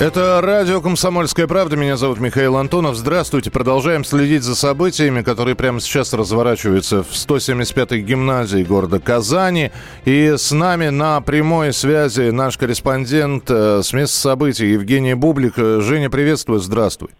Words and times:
Это 0.00 0.40
радио 0.40 0.80
«Комсомольская 0.80 1.46
правда». 1.46 1.76
Меня 1.76 1.98
зовут 1.98 2.20
Михаил 2.20 2.56
Антонов. 2.56 2.96
Здравствуйте. 2.96 3.50
Продолжаем 3.50 4.02
следить 4.02 4.42
за 4.42 4.56
событиями, 4.56 5.20
которые 5.20 5.56
прямо 5.56 5.78
сейчас 5.78 6.14
разворачиваются 6.14 7.02
в 7.02 7.10
175-й 7.10 8.00
гимназии 8.00 8.64
города 8.64 8.98
Казани. 8.98 9.72
И 10.06 10.36
с 10.38 10.52
нами 10.52 10.88
на 10.88 11.20
прямой 11.20 11.74
связи 11.74 12.30
наш 12.30 12.56
корреспондент 12.56 13.50
э, 13.50 13.82
с 13.82 13.92
места 13.92 14.16
событий 14.16 14.68
Евгений 14.68 15.12
Бублик. 15.12 15.58
Э, 15.58 15.82
Женя, 15.82 16.08
приветствую. 16.08 16.60
Здравствуй. 16.60 17.10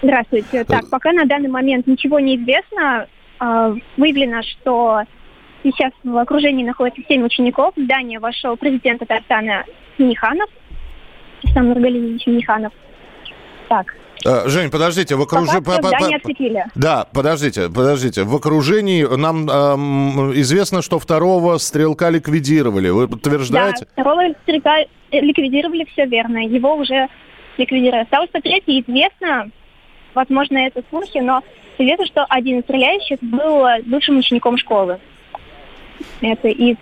Здравствуйте. 0.00 0.62
Так, 0.62 0.88
пока 0.88 1.12
на 1.12 1.24
данный 1.24 1.48
момент 1.48 1.88
ничего 1.88 2.20
не 2.20 2.36
известно. 2.36 3.08
А, 3.40 3.74
Выявлено, 3.96 4.42
что 4.42 5.02
сейчас 5.64 5.90
в 6.04 6.16
окружении 6.18 6.64
находится 6.64 7.02
7 7.08 7.24
учеников. 7.24 7.74
В 7.74 7.82
здание 7.82 8.20
вошел 8.20 8.56
президент 8.56 9.00
Татарстана 9.00 9.64
Миниханов, 9.98 10.48
Рустам 11.42 11.68
Нургалиевич 11.68 12.26
Миниханов. 12.26 12.72
Так, 13.68 13.94
Э, 14.24 14.48
Жень, 14.48 14.70
подождите, 14.70 15.14
в 15.14 15.22
окружении... 15.22 15.62
все 15.62 15.72
здание 15.82 16.16
отцепили. 16.16 16.64
Да, 16.74 17.06
подождите, 17.12 17.68
подождите. 17.68 18.24
В 18.24 18.34
окружении 18.34 19.04
нам 19.04 19.48
эм, 19.48 20.32
известно, 20.40 20.82
что 20.82 20.98
второго 20.98 21.58
стрелка 21.58 22.08
ликвидировали. 22.10 22.88
Вы 22.88 23.08
подтверждаете? 23.08 23.86
Да, 23.96 24.02
второго 24.02 24.34
стрелка 24.42 24.86
ликвидировали, 25.12 25.86
все 25.92 26.06
верно. 26.06 26.38
Его 26.38 26.74
уже 26.74 27.08
ликвидировали. 27.58 28.02
Осталось 28.02 28.30
по 28.30 28.40
третьей 28.40 28.82
известно, 28.82 29.50
возможно, 30.14 30.58
это 30.58 30.82
слухи, 30.90 31.18
но 31.18 31.42
известно, 31.78 32.06
что 32.06 32.24
один 32.28 32.58
из 32.58 32.64
стреляющих 32.64 33.18
был 33.20 33.66
э, 33.66 33.82
бывшим 33.82 34.18
учеником 34.18 34.56
школы. 34.58 34.98
Это 36.20 36.48
из 36.48 36.76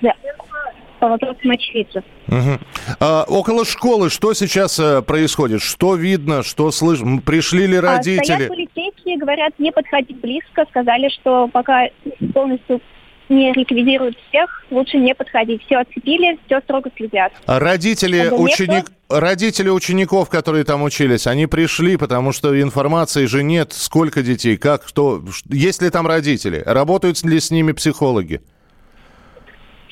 по 1.07 1.11
вопросам 1.11 1.51
очевидцев. 1.51 2.03
Мгм. 2.27 2.59
А, 2.99 3.25
около 3.29 3.65
школы 3.65 4.11
что 4.11 4.35
сейчас 4.35 4.79
э, 4.81 5.03
происходит? 5.03 5.63
Что 5.63 5.95
видно, 5.95 6.43
что 6.43 6.71
слышно? 6.73 7.21
Пришли 7.21 7.67
ли 7.67 7.77
А, 7.77 7.81
родители? 7.81 8.25
Стоят 8.25 8.49
полицейские, 8.49 9.19
говорят, 9.19 9.53
не 9.59 9.71
подходить 9.71 10.21
близко. 10.21 10.65
Сказали, 10.69 11.09
что 11.09 11.49
пока 11.49 11.87
полностью 12.35 12.81
не 13.29 13.53
ликвидируют 13.53 14.17
всех, 14.29 14.65
лучше 14.71 14.99
не 14.99 15.15
подходить. 15.15 15.63
Все 15.67 15.77
отцепили, 15.77 16.39
все 16.47 16.61
строго 16.61 16.91
следят. 16.97 17.33
А 17.47 17.59
Родители, 17.59 18.19
Это 18.19 18.35
ученик... 18.35 18.87
Родители 19.09 19.69
учеников, 19.69 20.29
которые 20.29 20.65
там 20.65 20.83
учились, 20.83 21.29
они 21.29 21.47
пришли, 21.47 21.97
потому 21.97 22.33
что 22.33 22.61
информации 22.61 23.27
же 23.27 23.45
нет, 23.45 23.73
сколько 23.73 24.23
детей, 24.23 24.57
как, 24.57 24.85
кто, 24.85 25.23
есть 25.49 25.81
ли 25.81 25.91
там 25.91 26.09
родители, 26.09 26.61
работают 26.67 27.23
ли 27.23 27.39
с 27.39 27.53
ними 27.53 27.71
психологи? 27.71 28.41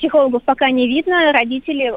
Психологов 0.04 0.42
пока 0.42 0.70
не 0.70 0.86
видно, 0.86 1.32
родители 1.32 1.94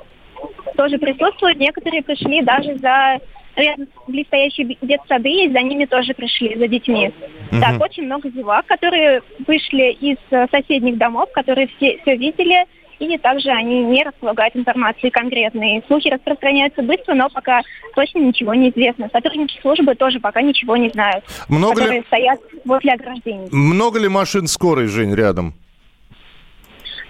тоже 0.77 0.97
присутствуют. 0.97 1.59
Некоторые 1.59 2.01
пришли 2.01 2.41
даже 2.41 2.77
за 2.77 3.19
рядом 3.57 3.87
близстоящие 4.07 4.77
детсады, 4.81 5.27
есть, 5.27 5.51
за 5.51 5.59
ними 5.61 5.83
тоже 5.83 6.13
пришли, 6.13 6.55
за 6.57 6.69
детьми. 6.69 7.11
Так, 7.51 7.81
очень 7.81 8.03
много 8.03 8.29
зевак, 8.29 8.65
которые 8.65 9.23
вышли 9.45 9.91
из 9.99 10.17
э, 10.29 10.45
соседних 10.51 10.97
домов, 10.97 11.29
которые 11.33 11.67
все, 11.75 11.97
все 12.01 12.15
видели, 12.15 12.65
и 12.99 13.17
также 13.17 13.49
они 13.49 13.83
не 13.83 14.03
располагают 14.03 14.55
информацией 14.55 15.11
конкретной. 15.11 15.83
Слухи 15.87 16.07
распространяются 16.07 16.83
быстро, 16.83 17.13
но 17.13 17.27
пока 17.29 17.61
точно 17.93 18.19
ничего 18.19 18.53
не 18.53 18.69
известно. 18.69 19.09
Сотрудники 19.11 19.59
службы 19.61 19.95
тоже 19.95 20.21
пока 20.21 20.41
ничего 20.41 20.77
не 20.77 20.89
знают, 20.89 21.25
Много 21.49 21.75
которые 21.75 21.99
ли, 21.99 22.05
стоят 22.07 22.39
возле 22.63 22.93
ограждений. 22.93 23.49
много 23.51 23.99
ли 23.99 24.07
машин 24.07 24.47
скорой, 24.47 24.87
Жень, 24.87 25.13
рядом? 25.13 25.55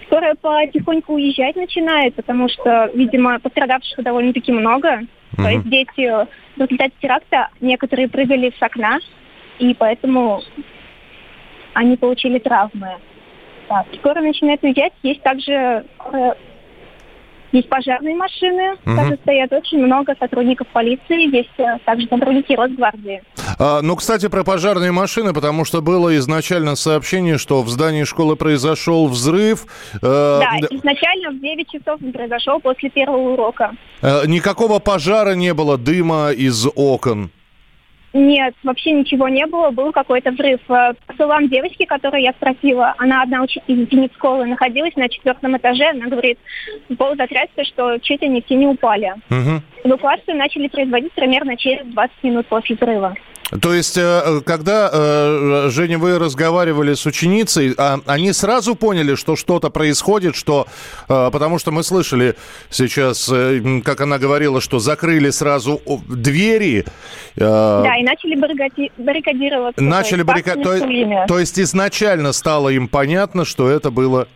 Скоро 0.08 0.34
потихоньку 0.34 1.14
уезжать 1.14 1.54
начинает, 1.54 2.14
потому 2.14 2.48
что, 2.48 2.90
видимо, 2.94 3.38
пострадавших 3.40 4.02
довольно-таки 4.02 4.50
много. 4.52 5.00
То 5.36 5.42
Мгм. 5.42 5.50
есть 5.50 5.68
дети 5.68 6.26
в 6.56 6.60
результате 6.60 6.92
теракта 7.00 7.48
некоторые 7.60 8.08
прыгали 8.08 8.52
с 8.58 8.62
окна, 8.62 8.98
и 9.58 9.74
поэтому 9.74 10.40
они 11.74 11.96
получили 11.98 12.38
травмы. 12.38 12.96
Так, 13.68 13.86
скоро 13.98 14.22
начинает 14.22 14.62
уезжать. 14.64 14.94
Есть 15.02 15.22
также 15.22 15.52
э, 15.52 16.32
есть 17.52 17.68
пожарные 17.68 18.14
машины, 18.16 18.76
Мгм. 18.84 18.96
также 18.96 19.16
стоят 19.22 19.52
очень 19.52 19.78
много 19.84 20.14
сотрудников 20.18 20.66
полиции, 20.68 21.34
есть 21.34 21.48
э, 21.58 21.78
также 21.84 22.06
сотрудники 22.08 22.52
Росгвардии. 22.52 23.22
А, 23.58 23.80
ну, 23.82 23.96
кстати, 23.96 24.28
про 24.28 24.44
пожарные 24.44 24.92
машины, 24.92 25.32
потому 25.32 25.64
что 25.64 25.80
было 25.82 26.16
изначально 26.18 26.76
сообщение, 26.76 27.38
что 27.38 27.62
в 27.62 27.68
здании 27.68 28.04
школы 28.04 28.36
произошел 28.36 29.06
взрыв. 29.08 29.64
Э, 29.94 30.40
да, 30.40 30.50
д- 30.60 30.68
изначально 30.76 31.30
в 31.30 31.40
9 31.40 31.68
часов 31.70 32.00
он 32.02 32.12
произошел 32.12 32.60
после 32.60 32.90
первого 32.90 33.32
урока. 33.32 33.72
э, 34.02 34.22
никакого 34.26 34.78
пожара 34.78 35.34
не 35.34 35.54
было, 35.54 35.76
дыма 35.78 36.30
из 36.30 36.66
окон. 36.74 37.30
Нет, 38.18 38.52
вообще 38.64 38.90
ничего 38.90 39.28
не 39.28 39.46
было, 39.46 39.70
был 39.70 39.92
какой-то 39.92 40.32
взрыв. 40.32 40.60
Э, 40.68 40.92
По 41.06 41.14
словам 41.14 41.48
девочки, 41.48 41.84
которую 41.84 42.20
я 42.20 42.32
спросила, 42.32 42.92
она 42.98 43.22
одна 43.22 43.42
учительница 43.42 44.12
школы, 44.14 44.44
находилась 44.44 44.96
на 44.96 45.08
четвертом 45.08 45.56
этаже, 45.56 45.90
она 45.90 46.06
говорит, 46.06 46.36
пол 46.98 47.14
затрясся, 47.16 47.64
что 47.64 47.98
чуть 47.98 48.20
они 48.24 48.42
все 48.42 48.56
не 48.56 48.66
упали. 48.66 49.14
Мгм. 49.30 49.62
Эвакуацию 49.84 50.36
начали 50.36 50.68
производить 50.68 51.12
примерно 51.12 51.56
через 51.56 51.86
20 51.86 52.12
минут 52.22 52.46
после 52.46 52.76
взрыва. 52.76 53.14
То 53.62 53.72
есть, 53.72 53.96
э, 53.96 54.42
когда, 54.44 54.90
э, 54.92 55.68
Женя, 55.70 55.96
вы 55.96 56.18
разговаривали 56.18 56.92
с 56.92 57.06
ученицей, 57.06 57.72
а, 57.78 57.98
они 58.04 58.34
сразу 58.34 58.74
поняли, 58.74 59.14
что 59.14 59.36
что-то 59.36 59.70
происходит, 59.70 60.36
что... 60.36 60.66
э, 61.08 61.30
Потому 61.32 61.58
что 61.58 61.70
мы 61.70 61.82
слышали 61.82 62.34
сейчас, 62.68 63.32
как 63.84 64.02
она 64.02 64.18
говорила, 64.18 64.60
что 64.60 64.80
закрыли 64.80 65.30
сразу 65.30 65.80
двери. 66.08 66.84
Да, 67.36 67.96
и 67.96 68.02
начали 68.02 68.34
баррикади- 68.36 68.92
баррикадироваться. 68.98 69.82
Начали 69.82 70.22
то 70.22 70.32
есть 70.34 70.46
баррика- 70.46 70.62
бабками, 70.62 71.04
то, 71.04 71.24
то 71.28 71.38
есть 71.38 71.58
изначально 71.58 72.32
стало 72.32 72.68
им 72.68 72.86
понятно, 72.86 73.46
что 73.46 73.70
это 73.70 73.90
было... 73.90 74.28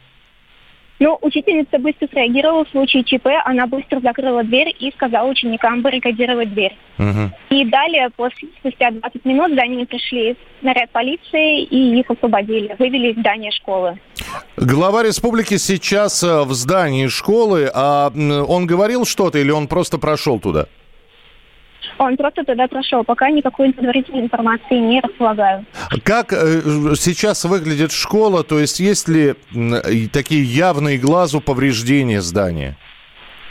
Ну, 1.02 1.18
учительница 1.20 1.80
быстро 1.80 2.06
среагировала 2.12 2.64
в 2.64 2.68
случае 2.68 3.02
ЧП, 3.02 3.26
она 3.44 3.66
быстро 3.66 3.98
закрыла 3.98 4.44
дверь 4.44 4.72
и 4.78 4.92
сказала 4.92 5.28
ученикам 5.28 5.82
баррикадировать 5.82 6.54
дверь. 6.54 6.76
Мгм. 6.96 7.32
И 7.50 7.64
далее, 7.64 8.08
после, 8.14 8.46
спустя 8.60 8.92
20 8.92 9.24
минут, 9.24 9.50
за 9.50 9.66
ними 9.66 9.82
пришли 9.82 10.36
наряд 10.60 10.90
полиции 10.90 11.64
и 11.64 11.98
их 11.98 12.08
освободили, 12.08 12.76
вывели 12.78 13.10
из 13.10 13.18
здания 13.18 13.50
школы. 13.50 13.98
Глава 14.56 15.02
республики 15.02 15.56
сейчас 15.56 16.22
э, 16.22 16.42
в 16.44 16.52
здании 16.52 17.08
школы, 17.08 17.68
а 17.74 18.12
он 18.14 18.66
говорил 18.66 19.04
что-то 19.04 19.40
или 19.40 19.50
он 19.50 19.66
просто 19.66 19.98
прошел 19.98 20.38
туда? 20.38 20.68
Он 22.02 22.16
просто 22.16 22.42
туда 22.42 22.66
прошел, 22.66 23.04
пока 23.04 23.30
никакой 23.30 23.72
предварительной 23.72 24.22
информации 24.22 24.74
не 24.74 25.00
располагаю. 25.00 25.64
Как 26.02 26.32
э, 26.32 26.60
сейчас 26.96 27.44
выглядит 27.44 27.92
школа? 27.92 28.42
То 28.42 28.58
есть 28.58 28.80
есть 28.80 29.08
ли 29.08 29.34
такие 30.12 30.42
явные 30.42 30.98
глазу 30.98 31.40
повреждения 31.40 32.20
здания? 32.20 32.76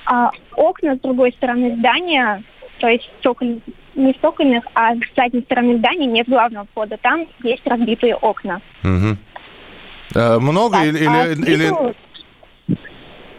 А 0.05 0.31
окна 0.57 0.95
с 0.97 0.99
другой 0.99 1.31
стороны 1.31 1.77
здания, 1.77 2.43
то 2.79 2.87
есть 2.87 3.09
стеколь- 3.23 3.61
не 3.95 4.11
стекольных, 4.15 4.65
а 4.75 4.95
с 4.95 4.99
задней 5.15 5.41
стороны 5.43 5.77
здания 5.77 6.07
нет 6.07 6.27
главного 6.27 6.67
входа. 6.71 6.97
Там 7.01 7.25
есть 7.43 7.65
разбитые 7.65 8.15
окна. 8.15 8.61
Э, 10.13 10.39
Много 10.39 10.75
Так, 10.75 10.85
или... 10.87 11.05
а 11.07 11.27
или- 11.31 11.51
или- 11.53 11.95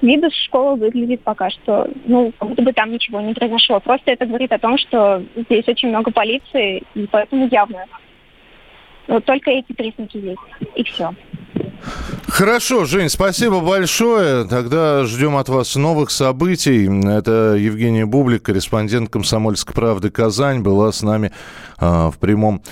виду- 0.02 0.30
школа 0.46 0.76
выглядит 0.76 1.22
пока 1.22 1.50
что, 1.50 1.88
ну, 2.06 2.32
как 2.38 2.48
будто 2.48 2.62
бы 2.62 2.72
там 2.72 2.92
ничего 2.92 3.20
не 3.20 3.34
произошло. 3.34 3.80
Просто 3.80 4.10
это 4.10 4.26
говорит 4.26 4.52
о 4.52 4.58
том, 4.58 4.78
что 4.78 5.22
здесь 5.36 5.66
очень 5.68 5.88
много 5.88 6.10
полиции, 6.10 6.82
и 6.94 7.06
поэтому 7.10 7.48
явно. 7.50 7.84
Вот 9.08 9.24
только 9.24 9.50
эти 9.50 9.72
признаки 9.72 10.16
есть, 10.16 10.38
и 10.76 10.84
все. 10.84 11.14
Хорошо, 12.28 12.84
Жень, 12.84 13.08
спасибо 13.08 13.60
большое. 13.60 14.46
Тогда 14.46 15.04
ждем 15.04 15.36
от 15.36 15.48
вас 15.48 15.74
новых 15.76 16.10
событий. 16.10 16.88
Это 17.08 17.56
Евгения 17.58 18.06
Бублик, 18.06 18.44
корреспондент 18.44 19.10
«Комсомольской 19.10 19.74
правды» 19.74 20.10
Казань, 20.10 20.62
была 20.62 20.92
с 20.92 21.02
нами 21.02 21.32
а, 21.78 22.10
в 22.10 22.18
прямом 22.18 22.62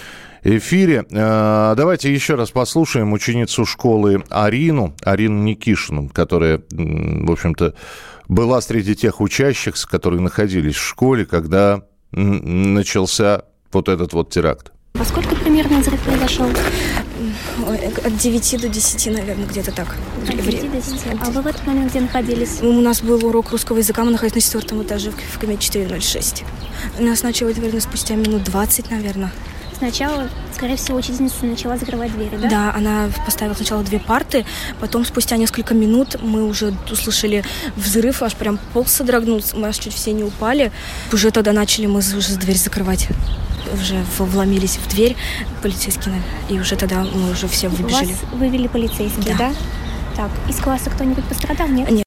эфире. 0.42 1.06
А, 1.12 1.75
давайте 1.75 2.12
еще 2.12 2.34
раз 2.34 2.50
послушаем 2.50 3.12
ученицу 3.12 3.64
школы 3.64 4.22
Арину, 4.28 4.94
Арину 5.02 5.42
Никишину, 5.42 6.08
которая, 6.08 6.62
в 6.70 7.31
общем-то, 7.31 7.75
была 8.28 8.60
среди 8.60 8.94
тех 8.94 9.20
учащихся, 9.20 9.88
которые 9.88 10.20
находились 10.20 10.76
в 10.76 10.87
школе, 10.87 11.26
когда 11.26 11.82
начался 12.12 13.42
вот 13.72 13.88
этот 13.88 14.12
вот 14.12 14.31
теракт. 14.31 14.72
Во 14.94 15.04
сколько 15.04 15.34
примерно 15.37 15.78
взрыв 15.81 16.00
произошел? 16.00 16.46
от 18.04 18.16
9 18.16 18.60
до 18.60 18.69
10, 18.69 19.06
наверное, 19.12 19.46
где-то 19.46 19.72
так. 19.72 19.96
От 20.28 20.37
9 20.37 20.60
до 20.60 20.76
10. 20.76 21.00
А 21.20 21.31
вы 21.31 21.42
в 21.42 21.46
этот 21.46 21.66
момент 21.66 21.90
где 21.90 22.00
находились? 22.00 22.60
У 22.62 22.72
нас 22.81 23.02
был 23.02 23.25
урок 23.25 23.50
русского 23.50 23.78
языка, 23.78 24.04
мы 24.04 24.10
находились 24.10 24.46
на 24.46 24.60
четвертом 24.60 24.82
этаже 24.82 25.10
в 25.10 25.38
Каме 25.38 25.56
406. 25.56 26.44
Нас 26.98 27.22
начали, 27.22 27.52
наверное, 27.52 27.81
спустя 27.81 28.14
минут 28.14 28.44
20, 28.44 28.90
наверное. 28.90 29.32
Сначала, 29.81 30.29
скорее 30.55 30.77
всего, 30.77 30.99
учительница 30.99 31.47
начала 31.47 31.79
закрывать 31.79 32.12
двери, 32.12 32.37
да? 32.37 32.50
Да, 32.50 32.75
она 32.77 33.09
поставила 33.25 33.55
сначала 33.55 33.82
две 33.82 33.99
парты, 33.99 34.44
потом 34.79 35.06
спустя 35.06 35.38
несколько 35.38 35.73
минут 35.73 36.21
мы 36.21 36.44
уже 36.44 36.75
услышали 36.93 37.44
взрыв, 37.77 38.23
аж 38.23 38.35
прям 38.35 38.59
пол 38.75 38.85
содрогнулся, 38.85 39.56
мы 39.56 39.69
аж 39.69 39.79
чуть 39.79 39.94
все 39.94 40.12
не 40.12 40.23
упали. 40.23 40.71
Уже 41.15 41.31
тогда 41.31 41.55
начали 41.55 41.87
мы 41.87 42.00
уже 42.00 42.37
дверь 42.37 42.59
закрывать 42.59 43.09
уже 43.73 44.05
вломились 44.19 44.77
в 44.77 44.88
дверь 44.91 45.17
полицейские, 45.62 46.23
и 46.50 46.59
уже 46.59 46.76
тогда 46.76 47.05
мы 47.05 47.31
уже 47.31 47.49
все 47.49 47.69
выбежали. 47.69 48.09
Вас 48.09 48.23
вывели 48.33 48.67
полицейские, 48.67 49.35
да? 49.37 49.50
да? 49.50 49.55
Так, 50.17 50.31
из 50.49 50.56
класса 50.56 50.91
кто-нибудь 50.91 51.25
пострадал, 51.25 51.69
нет? 51.69 51.91
Нет. 51.91 52.05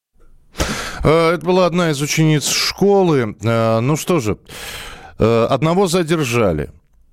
А, 1.04 1.34
это 1.34 1.44
была 1.44 1.66
одна 1.66 1.90
из 1.90 2.02
учениц 2.02 2.48
школы. 2.50 3.36
А, 3.44 3.80
ну 3.80 3.96
что 3.96 4.20
же, 4.20 4.38
а, 5.18 5.48
одного 5.48 5.88
задержали. 5.88 6.70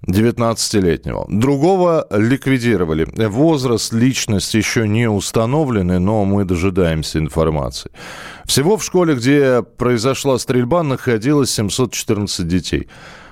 19-летнего. 0.06 1.26
Другого 1.28 2.06
ликвидировали. 2.10 3.06
Возраст, 3.28 3.92
личность 3.92 4.54
еще 4.54 4.88
не 4.88 5.08
установлены, 5.08 5.98
но 5.98 6.24
мы 6.24 6.44
дожидаемся 6.44 7.18
информации. 7.18 7.90
Всего 8.44 8.76
в 8.76 8.84
школе, 8.84 9.14
где 9.14 9.62
произошла 9.62 10.38
стрельба, 10.38 10.82
находилось 10.82 11.52
714 11.52 12.46
детей. 12.46 12.88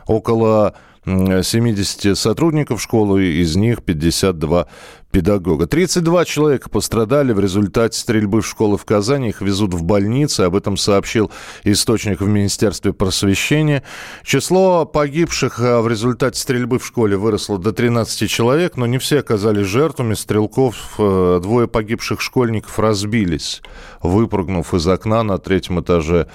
Около 0.07 0.75
70 1.05 2.17
сотрудников 2.17 2.83
школы, 2.83 3.25
из 3.25 3.57
них 3.57 3.83
52 3.83 4.67
педагога. 5.11 5.67
32 5.67 6.25
человека 6.25 6.69
пострадали 6.69 7.33
в 7.33 7.41
результате 7.41 7.99
стрельбы 7.99 8.43
в 8.43 8.47
школы 8.47 8.77
в 8.77 8.85
Казани. 8.85 9.31
Их 9.31 9.41
везут 9.41 9.75
в 9.75 9.83
больницы. 9.83 10.43
Об 10.43 10.55
этом 10.55 10.77
сообщил 10.77 11.31
источник 11.65 12.21
в 12.21 12.27
Министерстве 12.27 12.93
просвещения. 12.93 13.83
Число 14.23 14.85
погибших 14.85 15.61
а, 15.61 15.81
в 15.81 15.89
результате 15.89 16.39
стрельбы 16.39 16.79
в 16.79 16.87
школе 16.87 17.17
выросло 17.17 17.59
до 17.59 17.73
13 17.73 18.29
человек, 18.29 18.77
но 18.77 18.87
не 18.87 18.99
все 18.99 19.21
оказались 19.21 19.67
жертвами 19.67 20.15
стрелков. 20.15 20.95
Э, 20.99 21.41
двое 21.43 21.69
погибших 21.69 22.21
школьников 22.21 22.79
разбились, 22.79 23.63
выпрыгнув 24.03 24.75
из 24.75 24.87
окна 24.87 25.23
на 25.23 25.39
третьем 25.39 25.81
этаже 25.81 26.29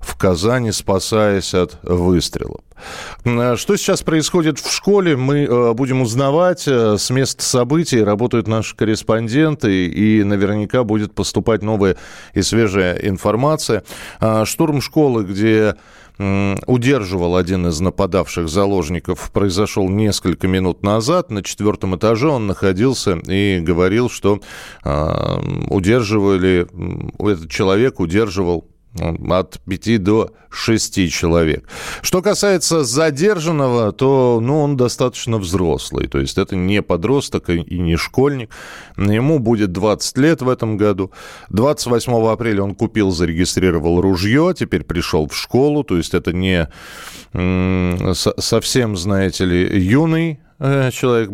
в 0.00 0.16
Казани, 0.16 0.72
спасаясь 0.72 1.54
от 1.54 1.78
выстрелов. 1.82 2.60
Что 3.22 3.76
сейчас 3.76 4.02
происходит 4.02 4.58
в 4.58 4.70
школе, 4.70 5.16
мы 5.16 5.44
э, 5.44 5.72
будем 5.72 6.02
узнавать 6.02 6.68
э, 6.68 6.96
с 6.98 7.08
места 7.10 7.42
событий. 7.42 8.02
Работают 8.02 8.46
наши 8.46 8.76
корреспонденты, 8.76 9.86
и 9.86 10.22
наверняка 10.22 10.84
будет 10.84 11.14
поступать 11.14 11.62
новая 11.62 11.96
и 12.34 12.42
свежая 12.42 12.96
информация. 12.96 13.82
Штурм 14.44 14.82
школы, 14.82 15.24
где 15.24 15.76
удерживал 16.18 17.36
один 17.36 17.66
из 17.66 17.78
нападавших 17.80 18.48
заложников, 18.48 19.30
произошел 19.32 19.88
несколько 19.88 20.48
минут 20.48 20.82
назад. 20.82 21.30
На 21.30 21.42
четвертом 21.42 21.96
этаже 21.96 22.28
он 22.28 22.46
находился 22.46 23.18
и 23.26 23.60
говорил, 23.60 24.08
что 24.08 24.40
э, 24.82 25.40
удерживали, 25.68 26.66
этот 27.18 27.50
человек 27.50 28.00
удерживал 28.00 28.66
от 29.30 29.60
5 29.66 30.02
до 30.02 30.32
6 30.50 31.10
человек. 31.10 31.68
Что 32.02 32.22
касается 32.22 32.84
задержанного, 32.84 33.92
то 33.92 34.38
ну, 34.42 34.62
он 34.62 34.76
достаточно 34.76 35.38
взрослый. 35.38 36.08
То 36.08 36.18
есть 36.18 36.38
это 36.38 36.56
не 36.56 36.82
подросток 36.82 37.50
и 37.50 37.78
не 37.78 37.96
школьник. 37.96 38.50
Ему 38.96 39.38
будет 39.38 39.72
20 39.72 40.18
лет 40.18 40.42
в 40.42 40.48
этом 40.48 40.76
году. 40.76 41.12
28 41.50 42.12
апреля 42.26 42.62
он 42.62 42.74
купил, 42.74 43.10
зарегистрировал 43.10 44.00
ружье, 44.00 44.54
теперь 44.56 44.84
пришел 44.84 45.28
в 45.28 45.36
школу. 45.36 45.84
То 45.84 45.96
есть 45.96 46.14
это 46.14 46.32
не 46.32 46.68
совсем, 48.14 48.96
знаете 48.96 49.44
ли, 49.44 49.78
юный 49.78 50.40
человек 50.58 51.30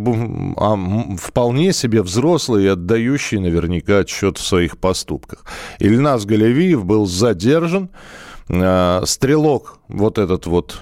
а, 0.57 1.17
вполне 1.17 1.73
себе 1.73 2.03
взрослый 2.03 2.65
и 2.65 2.69
отдающий 2.69 3.39
наверняка 3.39 3.99
отчет 3.99 4.39
в 4.39 4.47
своих 4.47 4.79
поступках. 4.79 5.45
Ильнас 5.79 6.25
Галевиев 6.25 6.85
был 6.85 7.07
задержан. 7.07 7.91
Э, 8.49 9.03
стрелок, 9.07 9.79
вот 9.89 10.19
этот 10.19 10.47
вот 10.47 10.81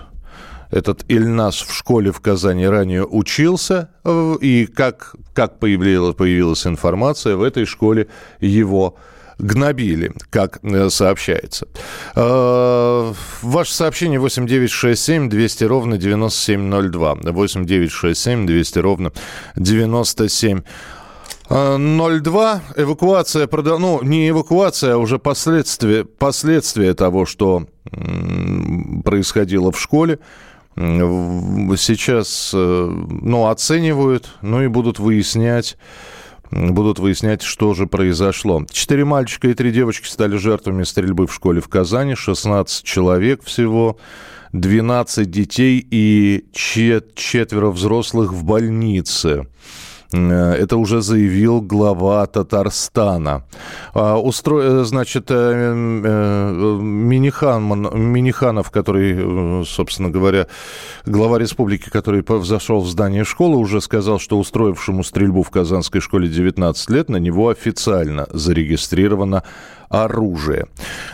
этот 0.71 1.05
Ильнас 1.09 1.57
в 1.57 1.73
школе 1.75 2.13
в 2.13 2.21
Казани 2.21 2.67
ранее 2.67 3.05
учился, 3.05 3.91
э, 4.05 4.37
и 4.41 4.67
как, 4.67 5.17
как 5.35 5.59
появилась, 5.59 6.15
появилась 6.15 6.67
информация, 6.67 7.37
в 7.37 7.43
этой 7.43 7.65
школе 7.65 8.09
его 8.41 8.97
гнобили, 9.41 10.13
как 10.31 10.61
э, 10.63 10.91
сообщается. 10.91 11.69
Э, 12.15 13.13
ваше 13.43 13.75
сообщение 13.75 14.21
8967 14.21 15.29
200 15.29 15.65
ровно 15.65 15.99
9702. 15.99 17.15
8967 17.23 18.47
200 18.47 18.79
ровно 18.79 19.13
97 19.57 20.61
02. 21.51 22.63
Эвакуация, 22.77 23.49
ну, 23.53 24.03
не 24.03 24.29
эвакуация, 24.29 24.95
а 24.95 24.99
уже 24.99 25.19
последствия, 25.19 26.05
последствия 26.05 26.95
того, 26.95 27.27
что 27.27 27.67
происходило 29.05 29.73
в 29.73 29.81
школе. 29.81 30.21
Сейчас, 30.77 32.53
э, 32.55 32.57
ну, 33.23 33.49
оценивают, 33.49 34.31
ну 34.41 34.63
и 34.63 34.69
будут 34.69 35.01
выяснять, 35.01 35.77
будут 36.51 36.99
выяснять, 36.99 37.43
что 37.43 37.75
же 37.75 37.87
произошло. 37.87 38.65
Четыре 38.71 39.05
мальчика 39.05 39.49
и 39.49 39.55
три 39.55 39.71
девочки 39.71 40.07
стали 40.07 40.37
жертвами 40.37 40.83
стрельбы 40.83 41.27
в 41.27 41.35
школе 41.35 41.61
в 41.61 41.69
Казани. 41.69 42.15
16 42.15 42.85
человек 42.85 43.43
всего. 43.45 43.99
12 44.53 45.31
детей 45.31 45.87
и 45.91 46.45
четверо 46.53 47.71
взрослых 47.71 48.33
в 48.33 48.45
больнице. 48.45 49.47
Э, 50.13 50.53
это 50.55 50.77
уже 50.77 51.03
заявил 51.03 51.61
глава 51.61 52.27
Татарстана. 52.27 53.45
А, 53.95 54.17
устро... 54.19 54.61
Э, 54.61 54.85
значит, 54.85 55.27
э, 55.31 55.73
Минихан, 56.81 57.65
Миниханов, 57.65 58.71
который, 58.71 59.65
собственно 59.65 60.11
говоря, 60.11 60.47
глава 61.07 61.39
республики, 61.39 61.89
который 61.91 62.25
взошел 62.27 62.81
в 62.81 62.89
здание 62.89 63.25
школы, 63.25 63.57
уже 63.57 63.81
сказал, 63.81 64.19
что 64.19 64.39
устроившему 64.39 65.05
стрельбу 65.05 65.43
в 65.43 65.51
Казанской 65.51 66.01
школе 66.01 66.29
19 66.29 66.91
лет 66.91 67.09
на 67.09 67.17
него 67.17 67.49
официально 67.49 68.27
зарегистрировано 68.33 69.45
оружие. 69.91 70.69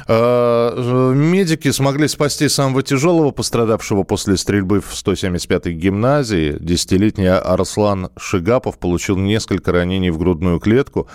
А, 0.07 1.13
медики 1.13 1.73
смогли 1.73 2.07
спасти 2.07 2.49
самого 2.49 2.83
тяжелого 2.83 3.33
пострадавшего 3.33 4.05
после 4.05 4.37
стрельбы 4.37 4.81
в 4.81 4.93
175-й 4.93 5.73
гимназии. 5.73 6.57
Десятилетний 6.61 7.33
Арслан 7.33 8.11
Шигапов 8.19 8.79
получил 8.79 9.17
несколько 9.17 9.73
ранений 9.73 10.11
в 10.11 10.19
грудную 10.19 10.61
клетку. 10.61 11.09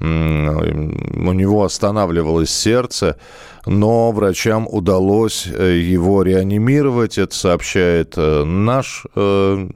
У 0.00 0.04
него 0.04 1.62
останавливалось 1.62 2.50
сердце, 2.50 3.18
но 3.66 4.10
врачам 4.10 4.66
удалось 4.68 5.46
э, 5.46 5.78
его 5.78 6.24
реанимировать. 6.24 7.18
Это 7.18 7.32
сообщает 7.32 8.14
э, 8.16 8.42
наш 8.42 9.04
э, 9.14 9.68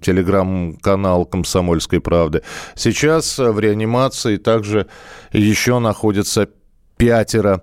телеграм-канал 0.00 1.24
«Комсомольской 1.24 2.00
правды». 2.00 2.42
Сейчас 2.76 3.38
в 3.38 3.58
реанимации 3.58 4.36
также 4.36 4.86
еще 5.32 5.80
находится 5.80 6.48
пятеро 6.96 7.62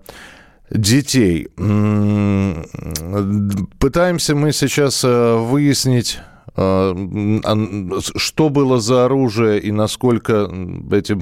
детей. 0.72 1.50
Пытаемся 3.80 4.36
мы 4.36 4.54
сейчас 4.54 5.04
э, 5.04 5.36
выяснить 5.36 6.20
э, 6.56 8.00
что 8.16 8.50
было 8.50 8.80
за 8.80 9.06
оружие 9.06 9.60
и 9.60 9.72
насколько 9.72 10.50
эти 10.92 11.18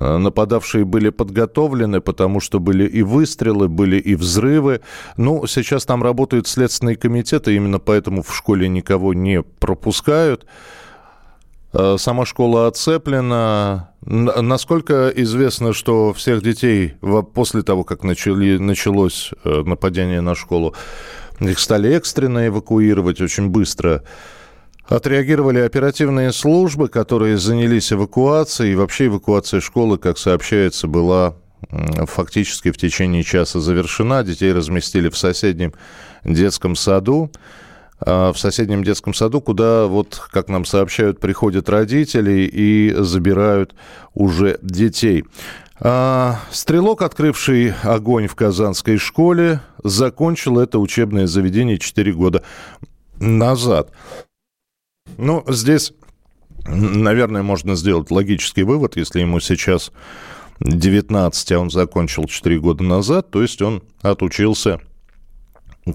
э, 0.00 0.16
нападавшие 0.16 0.84
были 0.84 1.10
подготовлены, 1.10 2.00
потому 2.00 2.38
что 2.40 2.60
были 2.60 2.86
и 2.86 3.02
выстрелы, 3.02 3.68
были 3.68 3.96
и 3.96 4.14
взрывы. 4.14 4.80
Ну, 5.16 5.46
сейчас 5.46 5.84
там 5.84 6.02
работают 6.04 6.46
следственные 6.46 6.96
комитеты, 6.96 7.56
именно 7.56 7.80
поэтому 7.80 8.22
в 8.22 8.34
школе 8.34 8.68
никого 8.68 9.12
не 9.12 9.42
пропускают. 9.42 10.46
Э, 11.72 11.96
сама 11.98 12.26
школа 12.26 12.66
оцеплена. 12.66 13.90
Насколько 14.04 15.12
известно, 15.14 15.72
что 15.72 16.12
всех 16.12 16.42
детей 16.42 16.94
после 17.34 17.62
того, 17.62 17.84
как 17.84 18.02
начали, 18.02 18.58
началось 18.58 19.30
э, 19.44 19.62
нападение 19.64 20.20
на 20.20 20.34
школу, 20.34 20.74
их 21.40 21.58
стали 21.58 21.94
экстренно 21.94 22.46
эвакуировать 22.46 23.20
очень 23.20 23.48
быстро. 23.48 24.02
Отреагировали 24.86 25.60
оперативные 25.60 26.32
службы, 26.32 26.88
которые 26.88 27.38
занялись 27.38 27.92
эвакуацией. 27.92 28.72
И 28.72 28.76
вообще 28.76 29.06
эвакуация 29.06 29.60
школы, 29.60 29.96
как 29.96 30.18
сообщается, 30.18 30.88
была 30.88 31.36
фактически 32.06 32.70
в 32.70 32.76
течение 32.76 33.22
часа 33.22 33.60
завершена. 33.60 34.24
Детей 34.24 34.52
разместили 34.52 35.08
в 35.08 35.16
соседнем 35.16 35.72
детском 36.24 36.76
саду. 36.76 37.30
В 38.04 38.34
соседнем 38.36 38.82
детском 38.84 39.14
саду, 39.14 39.40
куда, 39.40 39.86
вот, 39.86 40.20
как 40.30 40.48
нам 40.48 40.64
сообщают, 40.64 41.20
приходят 41.20 41.68
родители 41.68 42.50
и 42.52 42.92
забирают 42.98 43.74
уже 44.14 44.58
детей. 44.62 45.24
Стрелок, 45.78 47.02
открывший 47.02 47.72
огонь 47.82 48.26
в 48.26 48.34
казанской 48.34 48.98
школе, 48.98 49.60
закончил 49.82 50.58
это 50.58 50.78
учебное 50.78 51.26
заведение 51.26 51.78
4 51.78 52.12
года 52.12 52.42
назад. 53.18 53.90
Ну, 55.18 55.44
здесь, 55.48 55.92
наверное, 56.66 57.42
можно 57.42 57.74
сделать 57.74 58.10
логический 58.10 58.62
вывод, 58.62 58.96
если 58.96 59.20
ему 59.20 59.40
сейчас 59.40 59.92
19, 60.60 61.52
а 61.52 61.58
он 61.58 61.70
закончил 61.70 62.24
4 62.24 62.58
года 62.60 62.84
назад, 62.84 63.30
то 63.30 63.42
есть 63.42 63.60
он 63.62 63.82
отучился 64.02 64.80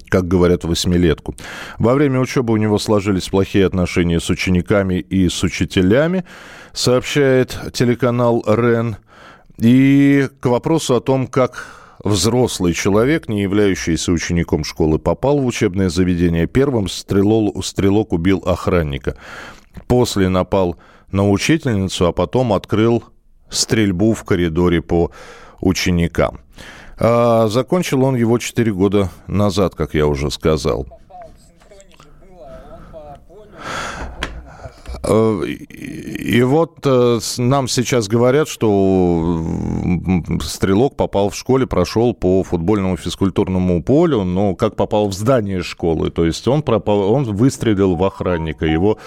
как 0.08 0.28
говорят, 0.28 0.64
восьмилетку. 0.64 1.34
Во 1.78 1.94
время 1.94 2.20
учебы 2.20 2.52
у 2.52 2.56
него 2.56 2.78
сложились 2.78 3.28
плохие 3.28 3.66
отношения 3.66 4.20
с 4.20 4.28
учениками 4.30 4.94
и 4.94 5.28
с 5.28 5.42
учителями, 5.42 6.24
сообщает 6.72 7.58
телеканал 7.72 8.44
РЕН. 8.46 8.96
И 9.58 10.28
к 10.40 10.46
вопросу 10.46 10.96
о 10.96 11.00
том, 11.00 11.26
как 11.26 11.66
взрослый 12.04 12.74
человек, 12.74 13.28
не 13.28 13.42
являющийся 13.42 14.12
учеником 14.12 14.64
школы, 14.64 14.98
попал 14.98 15.38
в 15.38 15.46
учебное 15.46 15.88
заведение, 15.88 16.46
первым 16.46 16.88
стрелол, 16.88 17.60
стрелок 17.62 18.12
убил 18.12 18.42
охранника. 18.46 19.16
После 19.86 20.28
напал 20.28 20.76
на 21.10 21.28
учительницу, 21.28 22.06
а 22.06 22.12
потом 22.12 22.52
открыл 22.52 23.04
стрельбу 23.48 24.12
в 24.12 24.24
коридоре 24.24 24.82
по 24.82 25.10
ученикам. 25.60 26.40
А 27.00 27.46
закончил 27.48 28.04
он 28.04 28.16
его 28.16 28.38
4 28.38 28.72
года 28.72 29.10
назад, 29.26 29.74
как 29.74 29.94
я 29.94 30.06
уже 30.06 30.30
сказал. 30.30 30.86
Э, 35.04 35.42
и 35.46 36.42
вот 36.42 36.80
э, 36.84 37.20
нам 37.38 37.68
сейчас 37.68 38.08
говорят, 38.08 38.48
что 38.48 39.44
стрелок 40.42 40.96
попал 40.96 41.30
в 41.30 41.36
школе, 41.36 41.66
прошел 41.66 42.14
по 42.14 42.42
футбольному 42.42 42.96
физкультурному 42.96 43.82
полю, 43.82 44.24
но 44.24 44.54
как 44.54 44.76
попал 44.76 45.08
в 45.08 45.14
здание 45.14 45.62
школы, 45.62 46.10
то 46.10 46.24
есть 46.24 46.46
он, 46.48 46.62
пропал, 46.62 47.12
он 47.12 47.24
выстрелил 47.24 47.94
в 47.94 48.04
охранника. 48.04 48.66
Его 48.66 48.98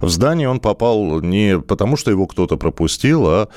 в 0.00 0.08
здание 0.08 0.48
он 0.48 0.60
попал 0.60 1.20
не 1.20 1.58
потому, 1.58 1.96
что 1.96 2.10
его 2.10 2.26
кто-то 2.26 2.56
пропустил, 2.56 3.26
а 3.26 3.48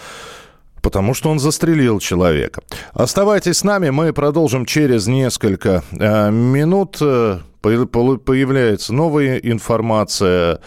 Потому 0.81 1.13
что 1.13 1.29
он 1.29 1.39
застрелил 1.39 1.99
человека. 1.99 2.61
Оставайтесь 2.93 3.59
с 3.59 3.63
нами, 3.63 3.89
мы 3.89 4.13
продолжим 4.13 4.65
через 4.65 5.07
несколько 5.07 5.83
э, 5.91 6.31
минут. 6.31 6.97
Э, 7.01 7.39
появляется 7.61 8.93
новая 8.93 9.37
информация. 9.37 10.59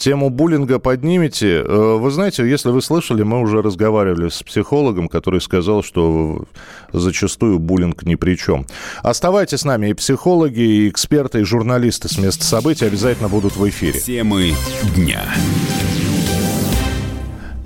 Тему 0.00 0.30
буллинга 0.30 0.78
поднимете. 0.78 1.62
Э, 1.62 1.96
вы 1.98 2.10
знаете, 2.10 2.48
если 2.48 2.70
вы 2.70 2.80
слышали, 2.80 3.22
мы 3.22 3.38
уже 3.38 3.60
разговаривали 3.60 4.30
с 4.30 4.42
психологом, 4.42 5.08
который 5.08 5.42
сказал, 5.42 5.82
что 5.82 6.46
зачастую 6.90 7.58
буллинг 7.58 8.02
ни 8.04 8.14
при 8.14 8.36
чем. 8.36 8.66
Оставайтесь 9.02 9.60
с 9.60 9.64
нами. 9.66 9.90
И 9.90 9.94
психологи, 9.94 10.60
и 10.60 10.88
эксперты, 10.88 11.40
и 11.40 11.44
журналисты 11.44 12.08
с 12.08 12.16
места 12.16 12.44
событий 12.44 12.86
обязательно 12.86 13.28
будут 13.28 13.56
в 13.56 13.68
эфире. 13.68 14.00
Темы 14.00 14.54
дня. 14.96 15.22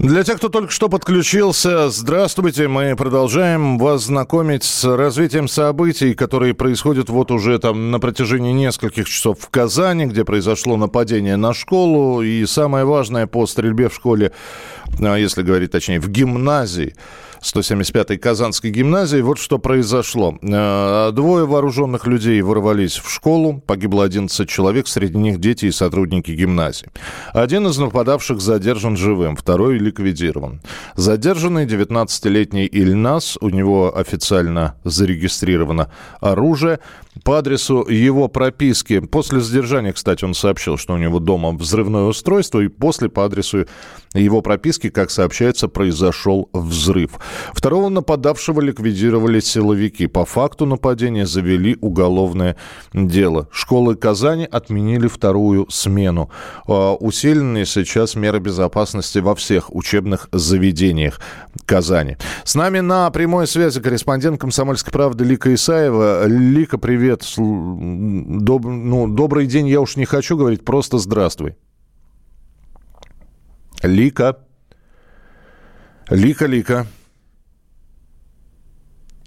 Для 0.05 0.23
тех, 0.23 0.37
кто 0.37 0.51
только 0.51 0.71
что 0.71 0.91
подключился, 0.91 1.89
здравствуйте. 1.89 2.69
Мы 2.69 2.95
продолжаем 2.95 3.79
вас 3.79 4.05
знакомить 4.05 4.63
с 4.63 4.85
развитием 4.85 5.49
событий, 5.49 6.13
которые 6.13 6.53
происходят 6.53 7.09
вот 7.09 7.31
уже 7.31 7.59
там 7.59 7.91
на 7.91 7.99
протяжении 7.99 8.53
нескольких 8.53 9.09
часов 9.09 9.39
в 9.41 9.49
Казани, 9.49 10.05
где 10.05 10.27
произошло 10.27 10.77
нападение 10.77 11.37
на 11.37 11.55
школу. 11.55 12.21
И 12.21 12.45
самое 12.45 12.85
важное 12.85 13.27
по 13.27 13.47
стрельбе 13.47 13.89
в 13.89 13.95
школе, 13.95 14.33
а 15.01 15.17
если 15.17 15.41
говорить 15.41 15.71
точнее, 15.71 16.01
в 16.01 16.11
гимназии– 16.11 16.95
175-й 17.45 18.17
Казанской 18.17 18.71
гимназии. 18.71 19.21
Вот 19.21 19.39
что 19.39 19.59
произошло. 19.59 20.39
Э, 20.43 21.11
двое 21.13 21.47
вооруженных 21.47 22.07
людей 22.07 22.41
ворвались 22.41 22.97
в 22.97 23.11
школу. 23.11 23.63
Погибло 23.67 24.05
11 24.05 24.49
человек, 24.49 24.89
среди 24.89 25.19
них 25.19 25.39
дети 25.39 25.67
и 25.67 25.71
сотрудники 25.71 26.31
гимназии. 26.31 26.89
Один 27.33 27.67
из 27.67 27.79
нападавших 27.79 28.41
задержан 28.41 28.97
живым, 28.97 29.37
второй 29.37 29.79
ликвидирован. 29.79 30.61
Задержанный 30.97 31.67
19-летний 31.67 32.67
Ильнас, 32.67 33.37
у 33.41 33.51
него 33.51 33.97
официально 33.97 34.77
зарегистрировано 34.85 35.91
оружие. 36.21 36.79
По 37.23 37.39
адресу 37.39 37.87
его 37.89 38.27
прописки, 38.29 38.99
после 38.99 39.41
задержания, 39.41 39.93
кстати, 39.93 40.25
он 40.25 40.35
сообщил, 40.35 40.77
что 40.77 40.95
у 40.95 40.97
него 40.97 41.21
дома 41.21 41.53
взрывное 41.53 42.05
устройство, 42.05 42.61
и 42.61 42.69
после 42.69 43.09
по 43.09 43.25
адресу 43.25 43.67
его 44.15 44.43
прописки, 44.43 44.91
как 44.91 45.11
сообщается, 45.11 45.69
произошел 45.69 46.49
взрыв. 46.53 47.13
Второго 47.53 47.89
нападавшего 47.89 48.61
ликвидировали 48.61 49.41
силовики. 49.41 50.07
По 50.07 50.25
факту 50.25 50.67
нападения 50.67 51.27
завели 51.27 51.77
уголовное 51.81 52.57
дело. 52.93 53.49
Школы 53.53 53.95
Казани 53.95 54.49
отменили 54.51 55.07
вторую 55.07 55.67
смену. 55.71 56.31
А, 56.67 56.95
усиленные 56.95 57.67
сейчас 57.67 58.17
меры 58.17 58.41
безопасности 58.41 59.19
во 59.19 59.35
всех 59.35 59.75
учебных 59.75 60.29
заведениях 60.33 61.21
Казани. 61.65 62.17
С 62.45 62.55
нами 62.55 62.81
на 62.81 63.11
прямой 63.11 63.47
связи 63.47 63.81
корреспондент 63.81 64.41
«Комсомольской 64.41 64.93
правды» 64.93 65.25
Лика 65.25 65.53
Исаева. 65.55 66.27
Лика, 66.27 66.77
привет. 66.79 67.04
Доб... 67.11 68.65
Ну, 68.65 69.09
добрый 69.09 69.47
день 69.47 69.69
я 69.69 69.81
уж 69.81 69.97
не 69.97 70.05
хочу 70.05 70.37
говорить, 70.37 70.65
просто 70.65 70.99
здравствуй. 70.99 71.57
Лика. 73.83 74.39
Лика, 76.11 76.47
Лика. 76.47 76.87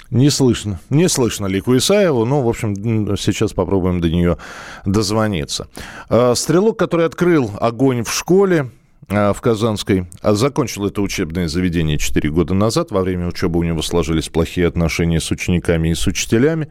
Не 0.09 0.29
слышно. 0.29 0.79
Не 0.89 1.09
слышно 1.09 1.47
Лику 1.47 1.75
Исаеву. 1.75 2.23
Ну, 2.25 2.41
в 2.41 2.47
общем, 2.47 3.17
сейчас 3.17 3.53
попробуем 3.53 3.99
до 3.99 4.09
нее 4.09 4.37
дозвониться. 4.85 5.67
А, 6.09 6.33
стрелок, 6.35 6.79
который 6.79 7.05
открыл 7.05 7.51
огонь 7.59 8.03
в 8.03 8.13
школе, 8.13 8.71
а, 9.09 9.33
в 9.33 9.41
Казанской. 9.41 10.07
А 10.21 10.33
закончил 10.33 10.85
это 10.85 11.01
учебное 11.01 11.49
заведение 11.49 11.97
4 11.97 12.29
года 12.29 12.53
назад. 12.53 12.91
Во 12.91 13.01
время 13.01 13.27
учебы 13.27 13.59
у 13.59 13.63
него 13.63 13.81
сложились 13.81 14.29
плохие 14.29 14.67
отношения 14.67 15.19
с 15.19 15.29
учениками 15.29 15.89
и 15.89 15.95
с 15.95 16.07
учителями. 16.07 16.69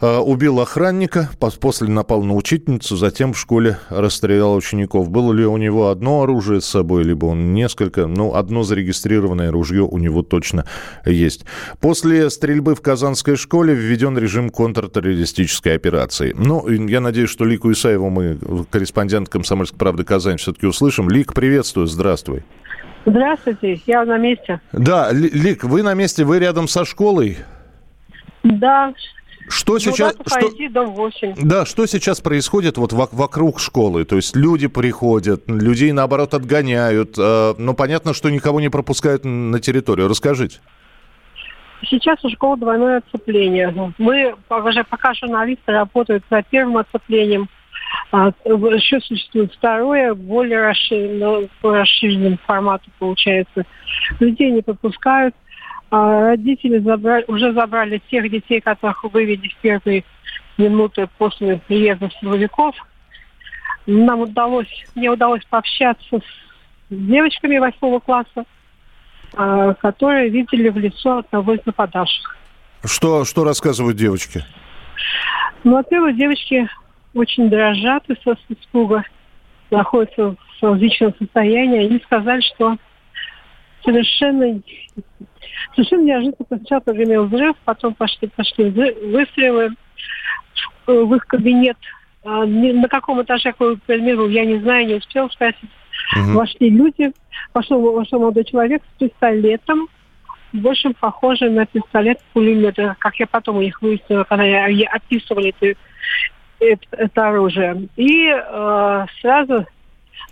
Э, 0.00 0.16
убил 0.18 0.60
охранника, 0.60 1.28
после 1.60 1.88
напал 1.88 2.22
на 2.22 2.34
учительницу, 2.34 2.96
затем 2.96 3.34
в 3.34 3.38
школе 3.38 3.78
расстрелял 3.90 4.54
учеников. 4.54 5.10
Было 5.10 5.32
ли 5.34 5.44
у 5.44 5.58
него 5.58 5.88
одно 5.88 6.22
оружие 6.22 6.62
с 6.62 6.64
собой, 6.64 7.04
либо 7.04 7.26
он 7.26 7.52
несколько? 7.52 8.06
Ну, 8.06 8.34
одно 8.34 8.62
зарегистрированное 8.62 9.50
ружье 9.50 9.82
у 9.82 9.98
него 9.98 10.22
точно 10.22 10.64
есть. 11.04 11.44
После 11.80 12.30
стрельбы 12.30 12.74
в 12.74 12.80
Казанской 12.80 13.36
школе 13.36 13.74
введен 13.74 14.16
режим 14.16 14.48
контртеррористической 14.48 15.74
операции. 15.74 16.34
Ну, 16.36 16.66
я 16.68 17.00
надеюсь, 17.00 17.30
что 17.30 17.44
Лику 17.44 17.70
Исаеву 17.70 18.08
мы, 18.08 18.38
корреспондент 18.70 19.28
«Комсомольской 19.28 19.78
правды» 19.78 20.04
Казань, 20.04 20.38
все-таки 20.38 20.66
услышим. 20.66 21.10
Лик, 21.10 21.34
приветствую, 21.34 21.86
здравствуй. 21.86 22.42
Здравствуйте, 23.04 23.80
я 23.86 24.04
на 24.06 24.16
месте. 24.16 24.60
Да, 24.72 25.10
Лик, 25.12 25.64
вы 25.64 25.82
на 25.82 25.92
месте, 25.92 26.24
вы 26.24 26.38
рядом 26.38 26.68
со 26.68 26.86
школой? 26.86 27.36
Да, 28.42 28.94
что 29.50 29.74
ну, 29.74 29.78
сейчас... 29.78 30.14
Что, 30.26 30.50
дом 30.70 30.94
8. 30.94 31.34
Да, 31.42 31.66
что 31.66 31.86
сейчас 31.86 32.20
происходит 32.20 32.78
вот 32.78 32.92
вокруг 32.92 33.60
школы? 33.60 34.04
То 34.04 34.16
есть 34.16 34.34
люди 34.36 34.68
приходят, 34.68 35.48
людей, 35.48 35.92
наоборот, 35.92 36.34
отгоняют. 36.34 37.16
Э, 37.18 37.54
но 37.58 37.74
понятно, 37.74 38.14
что 38.14 38.30
никого 38.30 38.60
не 38.60 38.68
пропускают 38.68 39.24
на 39.24 39.60
территорию. 39.60 40.08
Расскажите. 40.08 40.60
Сейчас 41.88 42.22
у 42.24 42.30
школы 42.30 42.58
двойное 42.58 42.98
отцепление. 42.98 43.92
Мы, 43.98 44.34
уже 44.48 44.84
пока 44.84 45.14
журналисты 45.14 45.72
работают 45.72 46.24
за 46.30 46.42
первым 46.42 46.78
отцеплением, 46.78 47.48
а, 48.12 48.32
еще 48.44 49.00
существует 49.00 49.52
второе, 49.54 50.14
более 50.14 50.68
расширенное, 50.68 51.48
по 51.60 51.74
расширенному 51.74 52.38
формату 52.46 52.90
получается. 52.98 53.64
Людей 54.18 54.50
не 54.50 54.62
пропускают. 54.62 55.34
А 55.90 56.20
родители 56.20 56.78
забрали, 56.78 57.24
уже 57.26 57.52
забрали 57.52 58.00
тех 58.10 58.30
детей, 58.30 58.60
которых 58.60 59.02
вывели 59.04 59.48
в 59.48 59.56
первые 59.56 60.04
минуты 60.56 61.08
после 61.18 61.60
приезда 61.66 62.08
силовиков. 62.20 62.76
Нам 63.86 64.20
удалось, 64.20 64.68
мне 64.94 65.10
удалось 65.10 65.44
пообщаться 65.46 66.18
с 66.18 66.22
девочками 66.90 67.58
восьмого 67.58 67.98
класса, 67.98 68.44
а, 69.34 69.74
которые 69.74 70.28
видели 70.28 70.68
в 70.68 70.78
лицо 70.78 71.18
одного 71.18 71.54
из 71.54 71.66
нападавших. 71.66 72.36
Что, 72.84 73.24
что 73.24 73.44
рассказывают 73.44 73.96
девочки? 73.96 74.44
Ну, 75.64 75.72
во-первых, 75.72 76.16
девочки 76.16 76.68
очень 77.14 77.50
дрожат 77.50 78.08
из 78.08 78.16
испуга, 78.48 79.04
находятся 79.70 80.36
в 80.36 80.62
различном 80.62 81.14
состоянии. 81.18 81.86
Они 81.86 82.00
сказали, 82.04 82.40
что 82.40 82.76
совершенно 83.84 84.60
Совершенно 85.74 86.02
неожиданно 86.02 86.46
сначала 86.48 86.80
прогремел 86.80 87.26
взрыв, 87.26 87.56
потом 87.64 87.94
пошли, 87.94 88.28
пошли 88.28 88.70
выстрелы. 88.70 89.70
В 90.86 91.14
их 91.14 91.26
кабинет 91.26 91.76
а, 92.24 92.44
на 92.44 92.88
каком 92.88 93.22
этаже, 93.22 93.52
какой 93.52 93.78
примеру, 93.78 94.28
я 94.28 94.44
не 94.44 94.58
знаю, 94.58 94.86
не 94.86 94.94
успел 94.94 95.30
спросить. 95.30 95.70
Угу. 96.16 96.32
Вошли 96.32 96.70
люди, 96.70 97.12
вошел, 97.54 97.80
вошел 97.92 98.20
молодой 98.20 98.44
человек 98.44 98.82
с 98.82 98.98
пистолетом, 98.98 99.88
больше 100.52 100.90
похожий 100.98 101.50
на 101.50 101.66
пистолет-пулемет, 101.66 102.76
как 102.98 103.16
я 103.16 103.26
потом 103.26 103.58
у 103.58 103.62
них 103.62 103.80
выяснила, 103.80 104.24
когда 104.24 104.44
я, 104.44 104.66
я 104.66 104.88
описывали 104.90 105.54
это, 105.60 105.78
это, 106.58 106.86
это 106.90 107.28
оружие. 107.28 107.88
И 107.96 108.26
э, 108.26 109.06
сразу 109.20 109.66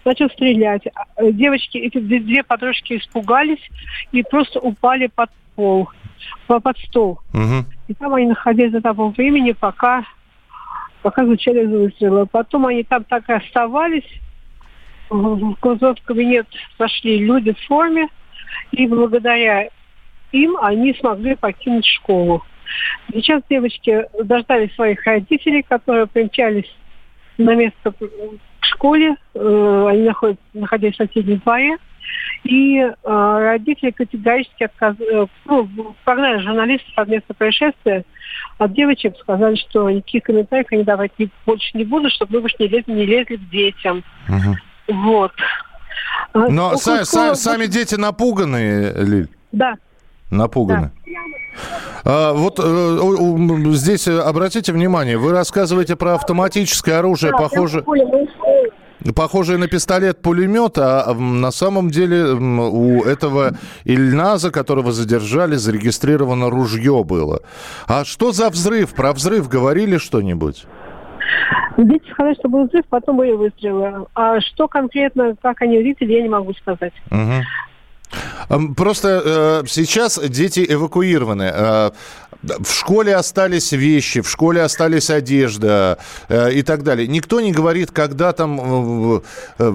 начал 0.09 0.31
стрелять. 0.31 0.83
Девочки, 1.21 1.79
эти 1.79 1.99
две 1.99 2.43
подружки 2.43 2.97
испугались 2.97 3.63
и 4.11 4.23
просто 4.23 4.59
упали 4.59 5.09
под 5.15 5.31
пол, 5.55 5.91
под 6.47 6.79
стол. 6.79 7.21
Угу. 7.35 7.67
И 7.89 7.95
там 7.95 8.15
они 8.15 8.27
находились 8.27 8.73
до 8.73 8.81
того 8.81 9.11
времени, 9.11 9.53
пока, 9.53 10.05
пока 11.03 11.25
звучали 11.25 11.67
выстрелы. 11.67 12.27
Потом 12.27 12.67
они 12.67 12.85
там 12.85 13.05
так 13.05 13.29
и 13.29 13.35
оставались. 13.35 14.09
В 15.11 15.55
в 15.55 16.03
кабинет 16.05 16.47
зашли 16.79 17.19
люди 17.19 17.53
в 17.53 17.67
форме, 17.67 18.09
и 18.73 18.87
благодаря 18.87 19.69
им 20.33 20.57
они 20.61 20.95
смогли 20.95 21.35
покинуть 21.35 21.87
школу. 21.87 22.43
Сейчас 23.13 23.43
девочки 23.49 24.05
дождались 24.23 24.75
своих 24.75 25.03
родителей, 25.05 25.63
которые 25.63 26.07
примчались 26.07 26.71
на 27.39 27.55
место 27.55 27.95
в 28.61 28.67
школе. 28.67 29.17
Э, 29.35 29.87
они 29.91 30.03
находятся, 30.03 30.45
находясь 30.55 30.95
в 30.95 30.97
соседнем 30.97 31.39
дворе. 31.39 31.77
И 32.45 32.79
э, 32.79 32.93
родители 33.05 33.91
категорически 33.91 34.65
отказали, 34.65 35.25
э, 35.25 35.27
ну, 35.45 35.95
прогнали 36.05 36.39
журналистов 36.39 36.93
от 36.97 37.09
места 37.09 37.35
происшествия. 37.35 38.05
От 38.59 38.73
девочек 38.73 39.17
сказали, 39.21 39.57
что 39.57 39.91
никаких 39.91 40.25
комментариев 40.25 40.67
они 40.71 40.85
давать 40.85 41.13
не, 41.19 41.29
больше 41.47 41.71
не 41.75 41.85
будут, 41.85 42.13
чтобы 42.13 42.35
мы 42.35 42.41
больше 42.43 42.57
не 42.59 42.69
лезли, 42.69 42.93
не 42.93 43.07
лезли 43.07 43.37
к 43.37 43.51
детям. 43.51 44.03
Угу. 44.29 44.95
Вот. 44.95 45.33
А 46.33 46.49
Но 46.49 46.73
са- 46.75 47.03
са- 47.03 47.35
сами 47.35 47.67
дети 47.67 47.95
напуганные, 47.95 48.93
Лиль? 48.95 49.29
Да. 49.53 49.75
Напуганы. 50.31 50.93
Да. 51.07 51.13
А, 52.05 52.33
вот 52.33 52.59
э, 52.63 53.73
здесь 53.75 54.09
обратите 54.09 54.73
внимание, 54.73 55.19
вы 55.19 55.33
рассказываете 55.33 55.97
про 55.97 56.15
автоматическое 56.15 56.99
оружие, 56.99 57.33
да, 57.33 57.39
похоже... 57.39 57.85
Похожее 59.15 59.59
на 59.59 59.69
пистолет-пулемет, 59.69 60.77
а 60.77 61.15
на 61.15 61.53
самом 61.53 61.89
деле 61.89 62.33
у 62.33 63.05
этого 63.05 63.53
Ильназа, 63.85 64.51
которого 64.51 64.91
задержали, 64.91 65.55
зарегистрировано 65.55 66.51
ружье 66.51 67.05
было. 67.05 67.41
А 67.87 68.05
что 68.05 68.33
за 68.33 68.51
взрыв? 68.51 68.95
Про 68.95 69.13
взрыв 69.13 69.49
говорили 69.49 69.99
что-нибудь? 69.99 70.67
Дети 71.77 72.11
сказали, 72.11 72.35
что 72.35 72.49
был 72.49 72.67
взрыв, 72.67 72.87
потом 72.91 73.19
были 73.19 73.33
выстрелы. 73.33 74.07
А 74.17 74.41
что 74.41 74.67
конкретно, 74.67 75.37
как 75.41 75.63
они 75.63 75.79
увидели, 75.79 76.15
я 76.15 76.23
не 76.23 76.29
могу 76.29 76.53
сказать. 76.55 76.93
Угу. 77.13 77.45
Просто 78.77 79.63
э, 79.63 79.67
сейчас 79.67 80.19
дети 80.29 80.65
эвакуированы. 80.69 81.51
Э, 81.53 81.91
в 82.43 82.71
школе 82.71 83.17
остались 83.17 83.73
вещи, 83.73 84.21
в 84.21 84.31
школе 84.31 84.63
остались 84.63 85.11
одежда 85.11 85.99
э, 86.29 86.53
и 86.53 86.63
так 86.63 86.85
далее. 86.85 87.09
Никто 87.09 87.41
не 87.41 87.53
говорит, 87.53 87.91
когда 87.91 88.33
там, 88.33 88.61
э, 88.61 89.21
э, 89.59 89.73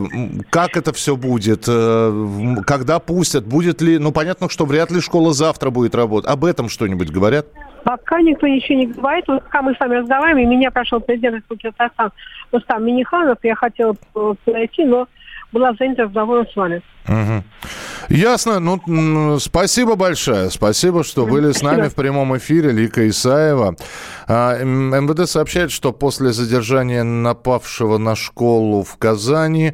как 0.50 0.78
это 0.78 0.94
все 0.94 1.16
будет, 1.16 1.66
э, 1.68 2.56
когда 2.66 3.00
пустят, 3.00 3.46
будет 3.46 3.82
ли... 3.82 3.98
Ну, 3.98 4.12
понятно, 4.12 4.50
что 4.50 4.66
вряд 4.66 4.92
ли 4.92 5.02
школа 5.02 5.34
завтра 5.34 5.72
будет 5.72 5.94
работать. 5.94 6.30
Об 6.30 6.46
этом 6.46 6.70
что-нибудь 6.70 7.12
говорят? 7.12 7.48
Пока 7.84 8.22
никто 8.22 8.48
ничего 8.48 8.80
не 8.80 8.88
говорит. 8.88 9.26
Вот 9.28 9.44
пока 9.44 9.62
мы 9.62 9.76
с 9.76 9.80
вами 9.80 9.96
разговариваем, 9.96 10.48
и 10.48 10.56
меня 10.56 10.72
прошел 10.72 11.02
президент 11.02 11.36
Республики 11.36 11.68
Татарстан 11.68 12.12
Рустам 12.54 12.86
Миниханов, 12.86 13.40
я 13.44 13.56
хотела 13.56 13.96
подойти, 14.14 14.86
но 14.86 15.08
была 15.54 15.74
занята 15.80 16.04
разговором 16.04 16.46
с 16.52 16.56
вами. 16.56 16.82
Угу. 17.08 17.44
Ясно. 18.10 18.60
Ну, 18.60 19.40
спасибо 19.40 19.96
большое. 19.96 20.50
Спасибо, 20.50 21.04
что 21.04 21.26
были 21.26 21.52
с 21.52 21.62
нами 21.62 21.88
в 21.88 21.96
прямом 21.96 22.36
эфире. 22.38 22.72
Лика 22.72 23.08
Исаева. 23.08 23.76
А, 24.28 24.62
МВД 24.64 25.30
сообщает, 25.30 25.72
что 25.72 25.94
после 25.94 26.34
задержания 26.34 27.04
напавшего 27.04 27.98
на 27.98 28.16
школу 28.16 28.84
в 28.84 28.98
Казани 28.98 29.74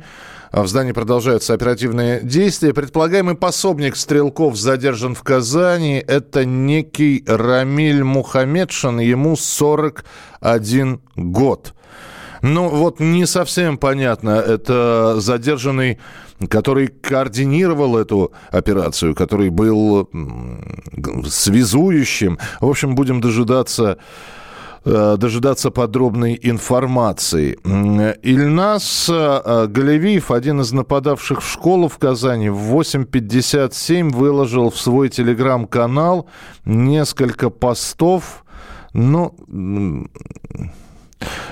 в 0.51 0.65
здании 0.67 0.93
продолжаются 0.93 1.53
оперативные 1.53 2.21
действия. 2.21 2.73
Предполагаемый 2.73 3.35
пособник 3.35 3.95
стрелков 3.95 4.57
задержан 4.57 5.13
в 5.13 5.21
Казани. 5.21 6.03
Это 6.05 6.43
некий 6.45 7.23
Рамиль 7.27 8.03
Мухаммедшин. 8.03 8.99
Ему 8.99 9.35
41 9.35 11.01
год. 11.15 11.73
Ну, 12.41 12.69
вот 12.69 12.99
не 12.99 13.25
совсем 13.25 13.77
понятно. 13.77 14.29
Это 14.29 15.19
задержанный, 15.19 15.99
который 16.47 16.87
координировал 16.87 17.97
эту 17.97 18.31
операцию, 18.51 19.15
который 19.15 19.49
был 19.49 20.09
связующим. 21.27 22.37
В 22.61 22.69
общем, 22.69 22.95
будем 22.95 23.19
дожидаться 23.19 23.97
э, 24.85 25.17
дожидаться 25.17 25.69
подробной 25.71 26.39
информации. 26.41 27.57
Ильнас 28.23 29.09
э, 29.09 29.67
Галевиев, 29.67 30.31
один 30.31 30.61
из 30.61 30.71
нападавших 30.71 31.41
в 31.41 31.51
школу 31.51 31.89
в 31.89 31.97
Казани, 31.97 32.49
в 32.49 32.73
8.57 32.75 34.11
выложил 34.11 34.69
в 34.69 34.79
свой 34.79 35.09
телеграм-канал 35.09 36.27
несколько 36.63 37.49
постов. 37.49 38.45
Ну, 38.93 39.35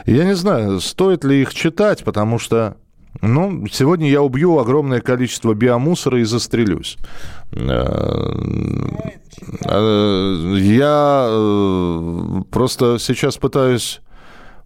я 0.06 0.24
не 0.26 0.36
знаю, 0.36 0.80
стоит 0.80 1.24
ли 1.24 1.42
их 1.42 1.54
читать, 1.54 2.04
потому 2.04 2.40
что 2.40 2.78
ну, 3.22 3.66
сегодня 3.72 4.10
я 4.10 4.22
убью 4.22 4.60
огромное 4.60 5.02
количество 5.02 5.54
биомусора 5.54 6.20
и 6.20 6.24
застрелюсь. 6.24 6.98
Э, 7.52 7.86
э, 9.66 10.56
я 10.60 11.28
э, 11.30 12.42
просто 12.52 12.98
сейчас 13.00 13.38
пытаюсь 13.38 14.02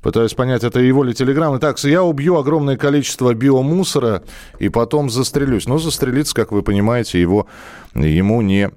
Пытаюсь 0.02 0.34
понять, 0.34 0.64
это 0.64 0.80
его 0.80 1.04
ли 1.04 1.14
телеграм. 1.14 1.56
Итак, 1.58 1.78
я 1.84 2.02
убью 2.02 2.36
огромное 2.38 2.76
количество 2.76 3.36
биомусора 3.36 4.24
и 4.58 4.68
потом 4.68 5.12
застрелюсь. 5.12 5.68
Но 5.68 5.78
застрелиться, 5.78 6.34
как 6.34 6.52
вы 6.52 6.64
понимаете, 6.64 7.22
его, 7.22 7.46
ему 7.94 8.42
не 8.42 8.72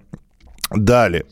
дали. 0.71 1.25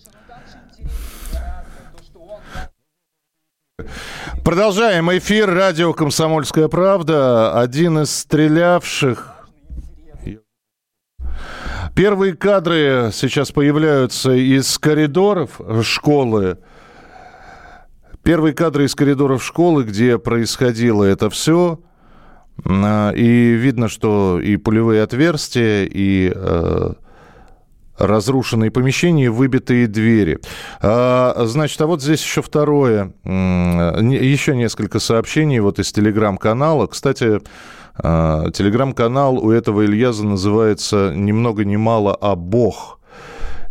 Продолжаем 4.52 5.10
эфир. 5.10 5.48
Радио 5.48 5.94
«Комсомольская 5.94 6.68
правда». 6.68 7.58
Один 7.58 8.00
из 8.00 8.14
стрелявших... 8.14 9.34
Первые 11.94 12.34
кадры 12.34 13.08
сейчас 13.14 13.50
появляются 13.50 14.32
из 14.32 14.78
коридоров 14.78 15.58
школы. 15.82 16.58
Первые 18.22 18.52
кадры 18.52 18.84
из 18.84 18.94
коридоров 18.94 19.42
школы, 19.42 19.84
где 19.84 20.18
происходило 20.18 21.02
это 21.02 21.30
все. 21.30 21.80
И 22.62 23.56
видно, 23.58 23.88
что 23.88 24.38
и 24.38 24.58
пулевые 24.58 25.02
отверстия, 25.02 25.86
и 25.86 26.30
э, 26.34 26.92
разрушенные 28.02 28.70
помещения, 28.70 29.30
выбитые 29.30 29.86
двери. 29.86 30.38
А, 30.80 31.44
значит, 31.46 31.80
а 31.80 31.86
вот 31.86 32.02
здесь 32.02 32.22
еще 32.22 32.42
второе, 32.42 33.12
еще 33.24 34.56
несколько 34.56 34.98
сообщений 34.98 35.60
вот 35.60 35.78
из 35.78 35.92
телеграм-канала. 35.92 36.88
Кстати, 36.88 37.40
а, 37.96 38.50
телеграм-канал 38.50 39.38
у 39.38 39.50
этого 39.50 39.84
Ильяза 39.84 40.26
называется 40.26 41.12
ни 41.14 41.32
много 41.32 41.64
ни 41.64 41.76
мало, 41.76 42.16
а 42.20 42.34
Бог. 42.34 42.98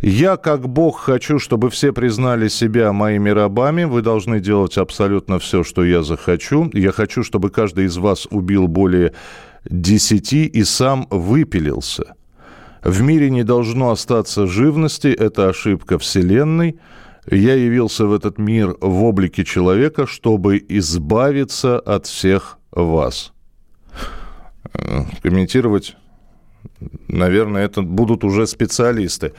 Я, 0.00 0.36
как 0.36 0.68
Бог, 0.68 0.98
хочу, 0.98 1.38
чтобы 1.38 1.70
все 1.70 1.92
признали 1.92 2.48
себя 2.48 2.92
моими 2.92 3.30
рабами. 3.30 3.84
Вы 3.84 4.02
должны 4.02 4.40
делать 4.40 4.76
абсолютно 4.76 5.38
все, 5.38 5.62
что 5.62 5.84
я 5.84 6.02
захочу. 6.02 6.68
Я 6.72 6.90
хочу, 6.90 7.22
чтобы 7.22 7.50
каждый 7.50 7.84
из 7.84 7.98
вас 7.98 8.26
убил 8.30 8.66
более 8.66 9.12
десяти 9.64 10.46
и 10.46 10.64
сам 10.64 11.06
выпилился. 11.10 12.14
В 12.82 13.00
мире 13.00 13.30
не 13.30 13.44
должно 13.44 13.90
остаться 13.90 14.46
живности, 14.46 15.06
это 15.06 15.48
ошибка 15.48 15.98
Вселенной. 15.98 16.78
Я 17.30 17.54
явился 17.54 18.06
в 18.06 18.12
этот 18.12 18.38
мир 18.38 18.76
в 18.80 19.04
облике 19.04 19.44
человека, 19.44 20.06
чтобы 20.06 20.64
избавиться 20.68 21.78
от 21.78 22.06
всех 22.06 22.58
вас. 22.72 23.32
Комментировать, 25.22 25.96
наверное, 27.06 27.64
это 27.64 27.82
будут 27.82 28.24
уже 28.24 28.48
специалисты. 28.48 29.32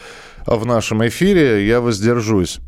А 0.45 0.55
в 0.55 0.65
нашем 0.65 1.05
эфире 1.05 1.67
я 1.67 1.81
воздержусь. 1.81 2.59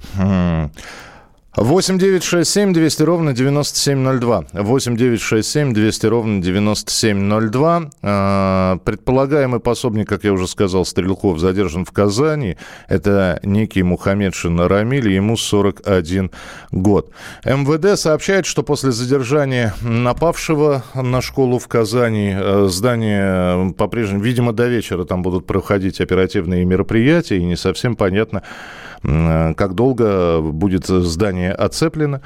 8 1.58 1.98
9 1.98 2.24
6 2.24 2.52
7 2.52 2.74
200 2.74 3.04
ровно 3.04 3.34
9702. 3.34 4.46
8 4.52 4.98
9 4.98 5.22
6 5.22 5.50
7 5.50 5.74
200 5.74 6.06
ровно 6.08 6.42
9702. 6.42 7.90
А, 8.02 8.78
предполагаемый 8.84 9.62
пособник, 9.62 10.10
как 10.10 10.26
я 10.26 10.34
уже 10.34 10.48
сказал, 10.48 10.86
Стрелков 10.86 11.40
задержан 11.40 11.86
в 11.86 11.92
Казани. 11.92 12.58
Это 12.90 13.40
некий 13.44 13.84
Мухаммедшин 13.84 14.60
Рамиль, 14.60 15.10
ему 15.10 15.38
41 15.38 16.32
год. 16.72 17.12
МВД 17.46 17.98
сообщает, 17.98 18.46
что 18.46 18.62
после 18.62 18.92
задержания 18.92 19.74
напавшего 19.82 20.84
на 20.94 21.22
школу 21.22 21.60
в 21.60 21.70
Казани 21.70 22.36
э, 22.38 22.68
здание 22.70 23.74
по-прежнему, 23.74 24.22
видимо, 24.22 24.52
до 24.52 24.68
вечера 24.68 25.06
там 25.06 25.22
будут 25.22 25.48
проходить 25.48 26.02
оперативные 26.02 26.66
мероприятия, 26.66 27.38
и 27.38 27.46
не 27.46 27.56
совсем 27.56 27.96
понятно, 27.96 28.44
Э, 28.44 28.85
как 29.06 29.76
долго 29.76 30.42
будет 30.42 30.88
здание 30.88 31.52
оцеплено 31.52 32.22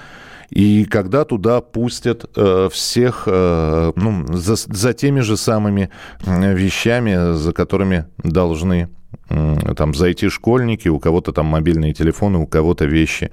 и 0.49 0.85
когда 0.85 1.25
туда 1.25 1.61
пустят 1.61 2.25
э, 2.35 2.69
всех 2.71 3.23
э, 3.27 3.91
ну, 3.95 4.25
за, 4.33 4.55
за 4.55 4.93
теми 4.93 5.19
же 5.19 5.37
самыми 5.37 5.89
вещами, 6.25 7.35
за 7.35 7.53
которыми 7.53 8.05
должны 8.23 8.89
э, 9.29 9.55
там 9.77 9.93
зайти 9.93 10.29
школьники, 10.29 10.87
у 10.87 10.99
кого-то 10.99 11.33
там 11.33 11.45
мобильные 11.45 11.93
телефоны, 11.93 12.39
у 12.39 12.47
кого-то 12.47 12.85
вещи 12.85 13.31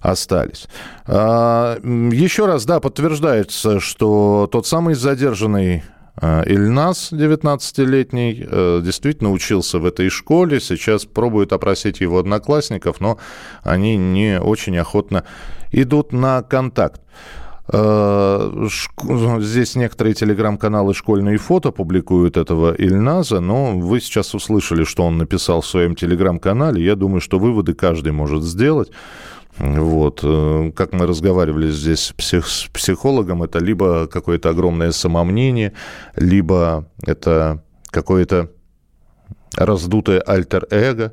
остались. 0.00 0.68
А, 1.06 1.78
еще 1.82 2.46
раз, 2.46 2.66
да, 2.66 2.80
подтверждается, 2.80 3.80
что 3.80 4.48
тот 4.50 4.66
самый 4.66 4.94
задержанный 4.94 5.82
Ильнас, 6.20 7.12
19-летний, 7.12 8.46
э, 8.48 8.80
действительно 8.84 9.32
учился 9.32 9.80
в 9.80 9.86
этой 9.86 10.10
школе, 10.10 10.60
сейчас 10.60 11.06
пробует 11.06 11.52
опросить 11.52 12.00
его 12.00 12.18
одноклассников, 12.18 13.00
но 13.00 13.18
они 13.62 13.96
не 13.96 14.40
очень 14.40 14.78
охотно 14.78 15.24
идут 15.72 16.12
на 16.12 16.42
контакт. 16.42 17.00
Э, 17.72 18.68
здесь 19.40 19.74
некоторые 19.74 20.14
телеграм-каналы 20.14 20.94
«Школьные 20.94 21.38
фото» 21.38 21.72
публикуют 21.72 22.36
этого 22.36 22.74
Ильназа, 22.74 23.40
но 23.40 23.76
вы 23.76 24.00
сейчас 24.00 24.34
услышали, 24.34 24.84
что 24.84 25.04
он 25.04 25.18
написал 25.18 25.62
в 25.62 25.66
своем 25.66 25.96
телеграм-канале. 25.96 26.84
Я 26.84 26.94
думаю, 26.94 27.20
что 27.20 27.38
выводы 27.38 27.74
каждый 27.74 28.12
может 28.12 28.42
сделать. 28.42 28.90
Вот. 29.58 30.20
Э, 30.22 30.72
как 30.74 30.92
мы 30.92 31.06
разговаривали 31.06 31.70
здесь 31.70 32.12
псих, 32.16 32.46
с 32.48 32.66
психологом, 32.72 33.42
это 33.42 33.58
либо 33.58 34.06
какое-то 34.06 34.50
огромное 34.50 34.92
самомнение, 34.92 35.72
либо 36.16 36.88
это 37.06 37.62
какое-то 37.90 38.50
раздутое 39.56 40.20
альтер-эго, 40.20 41.12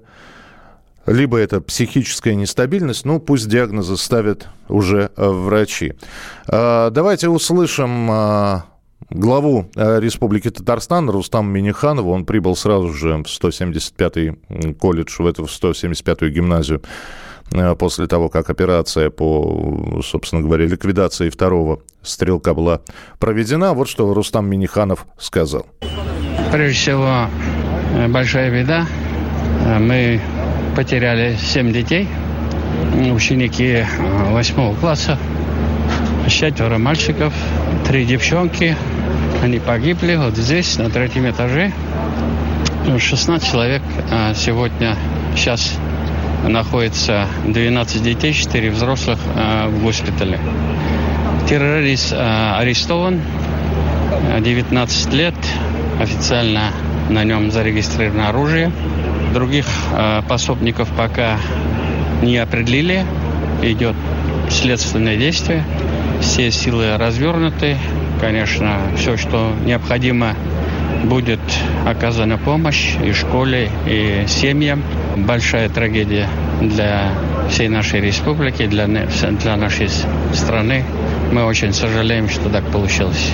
либо 1.06 1.38
это 1.38 1.62
психическая 1.62 2.36
нестабильность, 2.36 3.06
ну, 3.06 3.20
пусть 3.20 3.48
диагнозы 3.48 3.98
ставят 3.98 4.48
уже 4.70 5.12
э, 5.16 5.28
врачи. 5.28 5.94
А, 6.48 6.90
давайте 6.90 7.28
услышим 7.30 8.10
а, 8.12 8.66
главу 9.10 9.70
э, 9.76 10.00
Республики 10.00 10.50
Татарстан 10.50 11.10
Рустам 11.10 11.50
Миниханова. 11.52 12.10
Он 12.10 12.26
прибыл 12.26 12.56
сразу 12.56 12.94
же 12.94 13.16
в 13.18 13.24
175-й 13.24 14.74
колледж, 14.74 15.22
в 15.22 15.26
эту 15.26 15.46
в 15.46 15.50
175-ю 15.50 16.30
гимназию 16.30 16.82
после 17.78 18.08
того, 18.08 18.30
как 18.30 18.50
операция 18.50 19.10
по, 19.10 20.02
собственно 20.04 20.42
говоря, 20.42 20.66
ликвидации 20.66 21.30
второго 21.30 21.82
стрелка 22.02 22.54
была 22.54 22.82
проведена. 23.20 23.74
Вот 23.74 23.90
что 23.90 24.14
Рустам 24.14 24.50
Миниханов 24.50 25.06
сказал. 25.20 25.66
Прежде 26.52 26.78
всего, 26.78 27.28
э, 27.96 28.08
большая 28.08 28.52
беда. 28.52 28.86
Э, 29.66 29.80
мы 29.80 30.22
потеряли 30.76 31.36
семь 31.36 31.74
детей, 31.74 32.08
ученики 33.14 33.86
восьмого 34.30 34.76
класса, 34.76 35.18
четверо 36.28 36.78
мальчиков, 36.78 37.34
три 37.88 38.06
девчонки. 38.06 38.76
Они 39.44 39.60
погибли 39.60 40.16
вот 40.16 40.38
здесь, 40.38 40.78
на 40.78 40.90
третьем 40.90 41.30
этаже. 41.30 41.74
16 42.98 43.48
человек 43.48 43.82
сегодня, 44.36 44.96
сейчас 45.36 45.78
находится 46.48 47.28
12 47.46 48.04
детей, 48.04 48.34
4 48.34 48.72
взрослых 48.72 49.20
э, 49.36 49.68
в 49.68 49.84
госпитале. 49.84 50.40
Террорист 51.48 52.14
э, 52.14 52.54
арестован, 52.58 53.22
19 54.40 55.14
лет, 55.14 55.36
официально 56.00 56.72
на 57.10 57.24
нем 57.24 57.52
зарегистрировано 57.52 58.30
оружие. 58.30 58.72
Других 59.34 59.66
э, 59.94 60.22
пособников 60.28 60.90
пока 60.98 61.38
не 62.22 62.38
определили, 62.38 63.06
идет 63.62 63.96
следственное 64.50 65.18
действие. 65.18 65.64
Все 66.22 66.52
силы 66.52 66.98
развернуты. 66.98 67.78
Конечно, 68.20 68.78
все, 68.96 69.18
что 69.18 69.54
необходимо, 69.66 70.36
будет 71.04 71.40
оказана 71.86 72.38
помощь 72.38 72.96
и 73.04 73.12
школе, 73.14 73.70
и 73.88 74.26
семьям 74.28 74.84
большая 75.18 75.70
трагедия 75.70 76.28
для 76.62 77.12
всей 77.50 77.68
нашей 77.68 78.02
республики, 78.02 78.68
для, 78.68 78.88
для 78.88 79.56
нашей 79.56 79.90
страны. 80.34 80.84
Мы 81.32 81.44
очень 81.46 81.74
сожалеем, 81.74 82.30
что 82.30 82.50
так 82.50 82.64
получилось. 82.72 83.34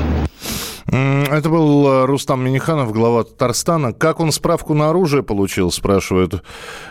Это 0.89 1.49
был 1.49 1.87
э, 1.87 2.05
Рустам 2.05 2.45
Миниханов, 2.45 2.93
глава 2.93 3.25
Татарстана. 3.25 3.91
Как 3.91 4.21
он 4.21 4.31
справку 4.31 4.73
на 4.73 4.89
оружие 4.89 5.21
получил, 5.21 5.69
спрашивают 5.69 6.41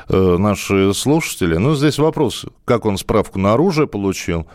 э, 0.08 0.36
наши 0.38 0.92
слушатели. 0.92 1.56
Ну, 1.56 1.74
здесь 1.74 1.98
вопрос, 1.98 2.44
как 2.66 2.84
он 2.84 2.98
справку 2.98 3.38
на 3.38 3.54
оружие 3.54 3.86
получил 3.86 4.46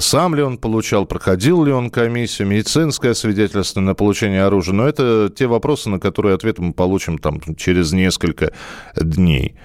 сам 0.00 0.34
ли 0.34 0.42
он 0.42 0.56
получал, 0.58 1.04
проходил 1.04 1.64
ли 1.64 1.72
он 1.72 1.90
комиссию, 1.90 2.48
медицинское 2.48 3.14
свидетельство 3.14 3.80
на 3.80 3.94
получение 3.94 4.44
оружия. 4.44 4.74
Но 4.74 4.88
это 4.88 5.32
те 5.34 5.46
вопросы, 5.46 5.90
на 5.90 5.98
которые 5.98 6.34
ответ 6.34 6.58
мы 6.58 6.72
получим 6.72 7.18
там, 7.18 7.40
через 7.56 7.92
несколько 7.92 8.52
дней. 8.96 9.56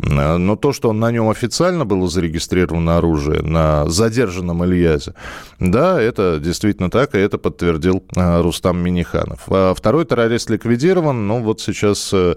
Но 0.00 0.54
то, 0.54 0.72
что 0.72 0.92
на 0.92 1.10
нем 1.10 1.28
официально 1.28 1.84
было 1.84 2.08
зарегистрировано 2.08 2.98
оружие, 2.98 3.42
на 3.42 3.88
задержанном 3.88 4.64
Ильязе, 4.64 5.14
да, 5.58 6.00
это 6.00 6.38
действительно 6.38 6.88
так, 6.88 7.14
и 7.14 7.18
это 7.18 7.36
подтвердил 7.36 8.04
а, 8.14 8.40
Рустам 8.40 8.78
Миниханов. 8.78 9.40
А 9.48 9.74
второй 9.74 10.04
террорист 10.04 10.50
ликвидирован, 10.50 11.26
ну 11.26 11.42
вот 11.42 11.60
сейчас 11.60 12.10
э, 12.12 12.36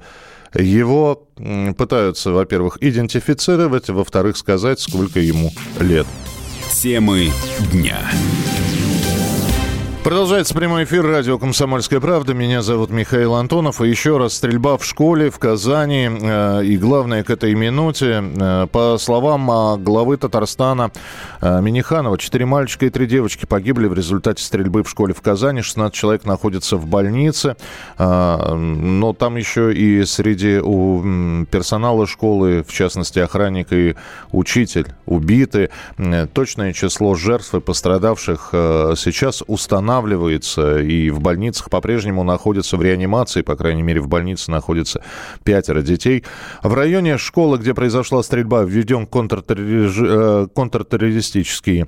его 0.55 1.27
пытаются, 1.77 2.31
во-первых, 2.31 2.79
идентифицировать, 2.81 3.89
во-вторых, 3.89 4.37
сказать, 4.37 4.79
сколько 4.79 5.19
ему 5.19 5.51
лет. 5.79 6.07
Темы 6.71 7.31
дня. 7.71 8.09
Продолжается 10.03 10.55
прямой 10.55 10.85
эфир 10.85 11.05
радио 11.05 11.37
«Комсомольская 11.37 11.99
правда». 11.99 12.33
Меня 12.33 12.63
зовут 12.63 12.89
Михаил 12.89 13.35
Антонов. 13.35 13.81
И 13.81 13.87
еще 13.87 14.17
раз 14.17 14.33
стрельба 14.33 14.79
в 14.79 14.83
школе 14.83 15.29
в 15.29 15.37
Казани. 15.37 16.09
Э, 16.09 16.63
и 16.65 16.75
главное 16.77 17.23
к 17.23 17.29
этой 17.29 17.53
минуте. 17.53 18.23
Э, 18.35 18.65
по 18.65 18.97
словам 18.97 19.49
э, 19.51 19.77
главы 19.77 20.17
Татарстана 20.17 20.91
Миниханова, 21.39 22.17
четыре 22.17 22.47
мальчика 22.47 22.87
и 22.87 22.89
три 22.89 23.05
девочки 23.05 23.45
погибли 23.45 23.87
в 23.87 23.93
результате 23.93 24.43
стрельбы 24.43 24.83
в 24.83 24.89
школе 24.89 25.13
в 25.13 25.21
Казани. 25.21 25.61
16 25.61 25.93
человек 25.93 26.25
находятся 26.25 26.77
в 26.77 26.87
больнице. 26.87 27.55
Но 27.97 29.15
там 29.17 29.35
еще 29.37 29.73
и 29.73 30.03
среди 30.05 30.59
у 30.59 31.45
персонала 31.45 32.05
школы, 32.05 32.63
в 32.67 32.71
частности 32.71 33.19
охранник 33.19 33.73
и 33.73 33.95
учитель, 34.31 34.87
убиты. 35.07 35.71
Точное 36.33 36.73
число 36.73 37.15
жертв 37.15 37.55
и 37.55 37.59
пострадавших 37.59 38.49
сейчас 38.95 39.43
установлено 39.47 39.90
восстанавливается 39.91 40.79
и 40.79 41.09
в 41.09 41.19
больницах 41.19 41.69
по-прежнему 41.69 42.23
находятся 42.23 42.77
в 42.77 42.81
реанимации, 42.81 43.41
по 43.41 43.55
крайней 43.55 43.83
мере, 43.83 43.99
в 43.99 44.07
больнице 44.07 44.51
находится 44.51 45.01
пятеро 45.43 45.81
детей. 45.81 46.23
В 46.63 46.73
районе 46.73 47.17
школы, 47.17 47.57
где 47.57 47.73
произошла 47.73 48.23
стрельба, 48.23 48.63
введен 48.63 49.07
э, 49.09 50.47
контртеррористический 50.55 51.85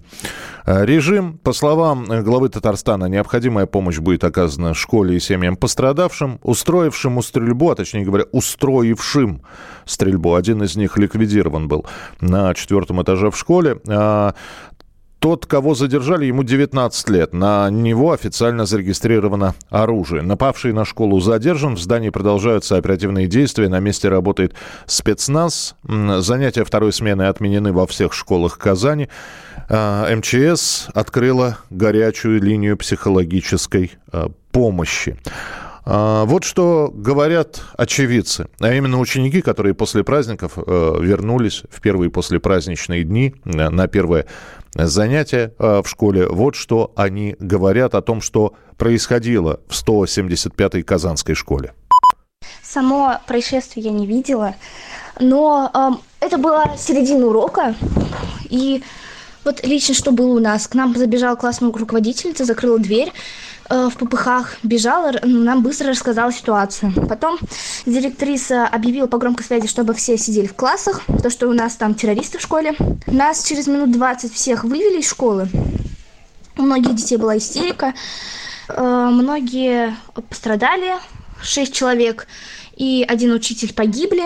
э, 0.66 0.86
режим. 0.86 1.40
По 1.44 1.54
словам 1.54 2.06
главы 2.24 2.50
Татарстана, 2.50 3.06
необходимая 3.06 3.66
помощь 3.66 4.00
будет 4.00 4.24
оказана 4.24 4.74
школе 4.74 5.16
и 5.16 5.20
семьям 5.20 5.56
пострадавшим, 5.56 6.40
устроившему 6.44 7.22
стрельбу, 7.22 7.72
а 7.72 7.76
точнее 7.76 8.06
говоря, 8.06 8.26
устроившим 8.32 9.42
стрельбу. 9.86 10.36
Один 10.36 10.64
из 10.64 10.76
них 10.76 10.98
ликвидирован 10.98 11.68
был 11.68 11.86
на 12.22 12.54
четвертом 12.54 13.02
этаже 13.02 13.32
в 13.32 13.38
школе. 13.38 13.80
Тот, 15.24 15.46
кого 15.46 15.74
задержали, 15.74 16.26
ему 16.26 16.44
19 16.44 17.10
лет. 17.10 17.32
На 17.32 17.70
него 17.70 18.12
официально 18.12 18.66
зарегистрировано 18.66 19.56
оружие. 19.70 20.22
Напавший 20.22 20.74
на 20.74 20.84
школу 20.84 21.22
задержан. 21.22 21.78
В 21.78 21.80
здании 21.80 22.10
продолжаются 22.10 22.76
оперативные 22.76 23.28
действия. 23.28 23.70
На 23.70 23.80
месте 23.80 24.10
работает 24.10 24.54
спецназ. 24.86 25.78
Занятия 25.88 26.66
второй 26.66 26.92
смены 26.92 27.22
отменены 27.22 27.72
во 27.72 27.88
всех 27.88 28.12
школах 28.12 28.58
Казани. 28.58 29.08
А, 29.70 30.14
МЧС 30.14 30.90
открыла 30.94 31.58
горячую 31.70 32.42
линию 32.42 32.76
психологической 32.76 33.94
а, 34.12 34.30
помощи. 34.52 35.18
А, 35.86 36.26
вот 36.26 36.44
что 36.44 36.90
говорят 36.94 37.62
очевидцы, 37.78 38.48
а 38.60 38.74
именно 38.74 39.00
ученики, 39.00 39.42
которые 39.42 39.74
после 39.74 40.04
праздников 40.04 40.54
э, 40.56 40.96
вернулись 41.02 41.64
в 41.70 41.82
первые 41.82 42.10
послепраздничные 42.10 43.04
дни 43.04 43.36
э, 43.44 43.70
на 43.70 43.88
первое 43.88 44.26
занятие 44.76 45.54
э, 45.60 45.82
в 45.84 45.88
школе. 45.88 46.28
Вот 46.28 46.56
что 46.56 46.94
они 46.96 47.36
говорят 47.40 47.96
о 47.96 48.02
том, 48.02 48.22
что 48.22 48.54
происходило 48.78 49.60
в 49.68 49.74
175-й 49.74 50.84
Казанской 50.84 51.36
школе. 51.36 51.74
Само 52.62 53.20
происшествие 53.28 53.86
я 53.86 53.92
не 53.92 54.08
видела, 54.08 54.56
но 55.20 55.70
э, 55.74 56.26
это 56.26 56.38
была 56.38 56.78
середина 56.78 57.28
урока, 57.28 57.76
и 58.50 58.84
вот 59.44 59.66
лично 59.66 59.94
что 59.94 60.12
было 60.12 60.38
у 60.38 60.40
нас. 60.40 60.68
К 60.68 60.76
нам 60.76 60.96
забежала 60.96 61.36
классная 61.36 61.72
руководительница, 61.72 62.46
закрыла 62.46 62.80
дверь, 62.80 63.12
Э, 63.70 63.90
в 63.90 63.98
попыхах 63.98 64.58
бежала, 64.64 65.14
нам 65.24 65.64
быстро 65.64 65.90
рассказала 65.90 66.32
ситуацию. 66.32 66.92
Потом 67.08 67.38
директриса 67.86 68.68
объявила 68.68 69.08
по 69.08 69.18
громкой 69.18 69.46
связи, 69.46 69.68
чтобы 69.68 69.94
все 69.94 70.18
сидели 70.18 70.48
в 70.48 70.54
классах, 70.54 71.02
то, 71.22 71.30
что 71.30 71.48
у 71.48 71.54
нас 71.54 71.76
там 71.76 71.96
террористы 71.96 72.38
в 72.38 72.42
школе. 72.42 72.76
Нас 73.08 73.44
через 73.44 73.68
минут 73.68 73.92
20 73.92 74.34
всех 74.34 74.64
вывели 74.64 75.00
из 75.00 75.10
школы. 75.10 75.48
У 76.58 76.62
многих 76.62 76.96
детей 76.96 77.18
была 77.18 77.38
истерика. 77.38 77.94
Э, 78.68 79.10
многие 79.12 79.96
пострадали, 80.30 80.94
шесть 81.42 81.74
человек, 81.74 82.28
и 82.76 83.06
один 83.08 83.32
учитель 83.32 83.74
погибли. 83.74 84.24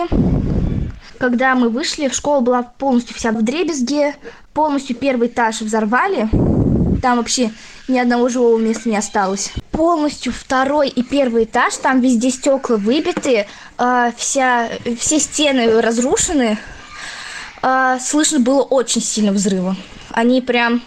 Когда 1.18 1.54
мы 1.54 1.68
вышли, 1.68 2.08
школа 2.10 2.40
была 2.40 2.62
полностью 2.62 3.16
вся 3.16 3.32
в 3.32 3.42
дребезге, 3.42 4.14
полностью 4.52 4.96
первый 4.96 5.28
этаж 5.28 5.60
взорвали. 5.60 6.28
Там 7.02 7.18
вообще 7.18 7.52
ни 7.86 7.98
одного 7.98 8.28
живого 8.28 8.58
места 8.58 8.88
не 8.88 8.96
осталось. 8.96 9.52
Полностью 9.70 10.32
второй 10.32 10.88
и 10.88 11.02
первый 11.02 11.44
этаж, 11.44 11.76
там 11.76 12.00
везде 12.00 12.30
стекла 12.30 12.76
выбиты, 12.76 13.46
э, 13.78 14.12
вся, 14.16 14.68
все 14.98 15.18
стены 15.20 15.80
разрушены. 15.80 16.58
Э, 17.62 17.98
слышно 18.00 18.40
было 18.40 18.62
очень 18.62 19.02
сильно 19.02 19.32
взрыва. 19.32 19.76
Они 20.10 20.40
прям... 20.40 20.82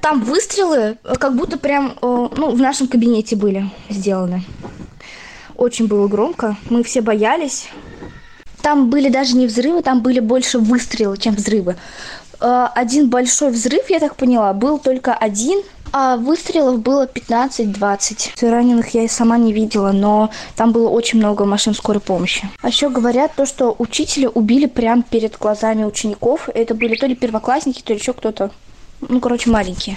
Там 0.00 0.22
выстрелы, 0.22 0.98
как 1.18 1.36
будто 1.36 1.58
прям 1.58 1.96
э, 2.02 2.28
ну, 2.36 2.50
в 2.50 2.58
нашем 2.58 2.86
кабинете 2.86 3.34
были 3.34 3.70
сделаны. 3.88 4.44
Очень 5.56 5.86
было 5.86 6.06
громко. 6.06 6.56
Мы 6.68 6.82
все 6.82 7.00
боялись. 7.00 7.68
Там 8.60 8.90
были 8.90 9.08
даже 9.08 9.36
не 9.36 9.46
взрывы, 9.46 9.80
там 9.82 10.02
были 10.02 10.20
больше 10.20 10.58
выстрелы, 10.58 11.16
чем 11.16 11.34
взрывы. 11.34 11.76
Э, 12.40 12.68
один 12.74 13.08
большой 13.08 13.50
взрыв, 13.50 13.90
я 13.90 14.00
так 14.00 14.16
поняла, 14.16 14.52
был 14.52 14.78
только 14.78 15.14
один, 15.14 15.62
а 15.92 16.16
выстрелов 16.16 16.80
было 16.80 17.06
15-20. 17.06 18.50
Раненых 18.50 18.90
я 18.90 19.04
и 19.04 19.08
сама 19.08 19.38
не 19.38 19.52
видела, 19.52 19.92
но 19.92 20.30
там 20.54 20.72
было 20.72 20.88
очень 20.88 21.18
много 21.18 21.44
машин 21.44 21.74
скорой 21.74 22.00
помощи. 22.00 22.48
А 22.60 22.68
еще 22.68 22.90
говорят 22.90 23.34
то, 23.34 23.46
что 23.46 23.74
учителя 23.78 24.28
убили 24.28 24.66
прямо 24.66 25.02
перед 25.02 25.38
глазами 25.38 25.84
учеников. 25.84 26.48
Это 26.52 26.74
были 26.74 26.96
то 26.96 27.06
ли 27.06 27.14
первоклассники, 27.14 27.82
то 27.82 27.92
ли 27.92 27.98
еще 27.98 28.12
кто-то. 28.12 28.50
Ну, 29.00 29.20
короче, 29.20 29.50
маленькие. 29.50 29.96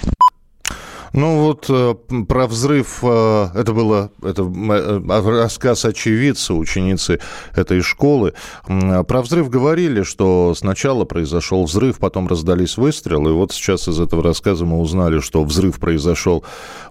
Ну 1.12 1.42
вот 1.42 1.66
э, 1.68 1.94
про 2.28 2.46
взрыв, 2.46 3.00
э, 3.02 3.48
это 3.54 3.72
было 3.72 4.10
это 4.22 4.42
э, 4.42 5.40
рассказ 5.42 5.84
очевидца, 5.84 6.54
ученицы 6.54 7.20
этой 7.54 7.80
школы. 7.80 8.34
Про 8.66 9.22
взрыв 9.22 9.50
говорили, 9.50 10.02
что 10.02 10.54
сначала 10.56 11.04
произошел 11.04 11.64
взрыв, 11.64 11.98
потом 11.98 12.28
раздались 12.28 12.76
выстрелы. 12.76 13.30
И 13.30 13.34
вот 13.34 13.52
сейчас 13.52 13.88
из 13.88 13.98
этого 13.98 14.22
рассказа 14.22 14.64
мы 14.64 14.78
узнали, 14.78 15.18
что 15.18 15.42
взрыв 15.42 15.80
произошел 15.80 16.44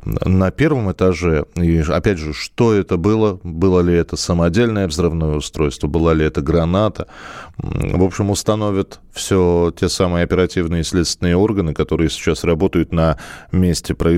на 0.04 0.52
первом 0.52 0.92
этаже. 0.92 1.46
И 1.56 1.80
опять 1.80 2.18
же, 2.18 2.34
что 2.34 2.74
это 2.74 2.98
было? 2.98 3.40
Было 3.44 3.80
ли 3.80 3.94
это 3.94 4.18
самодельное 4.18 4.88
взрывное 4.88 5.36
устройство? 5.36 5.88
Была 5.88 6.14
ли 6.14 6.26
это 6.26 6.42
граната? 6.42 7.08
В 7.58 8.04
общем, 8.04 8.30
установят 8.30 9.00
все 9.14 9.74
те 9.78 9.90
самые 9.90 10.24
оперативные 10.24 10.84
следственные 10.84 11.36
органы, 11.36 11.74
которые 11.74 12.10
сейчас 12.10 12.44
работают 12.44 12.92
на 12.92 13.18
месте 13.52 13.94
происшествия. 13.94 14.09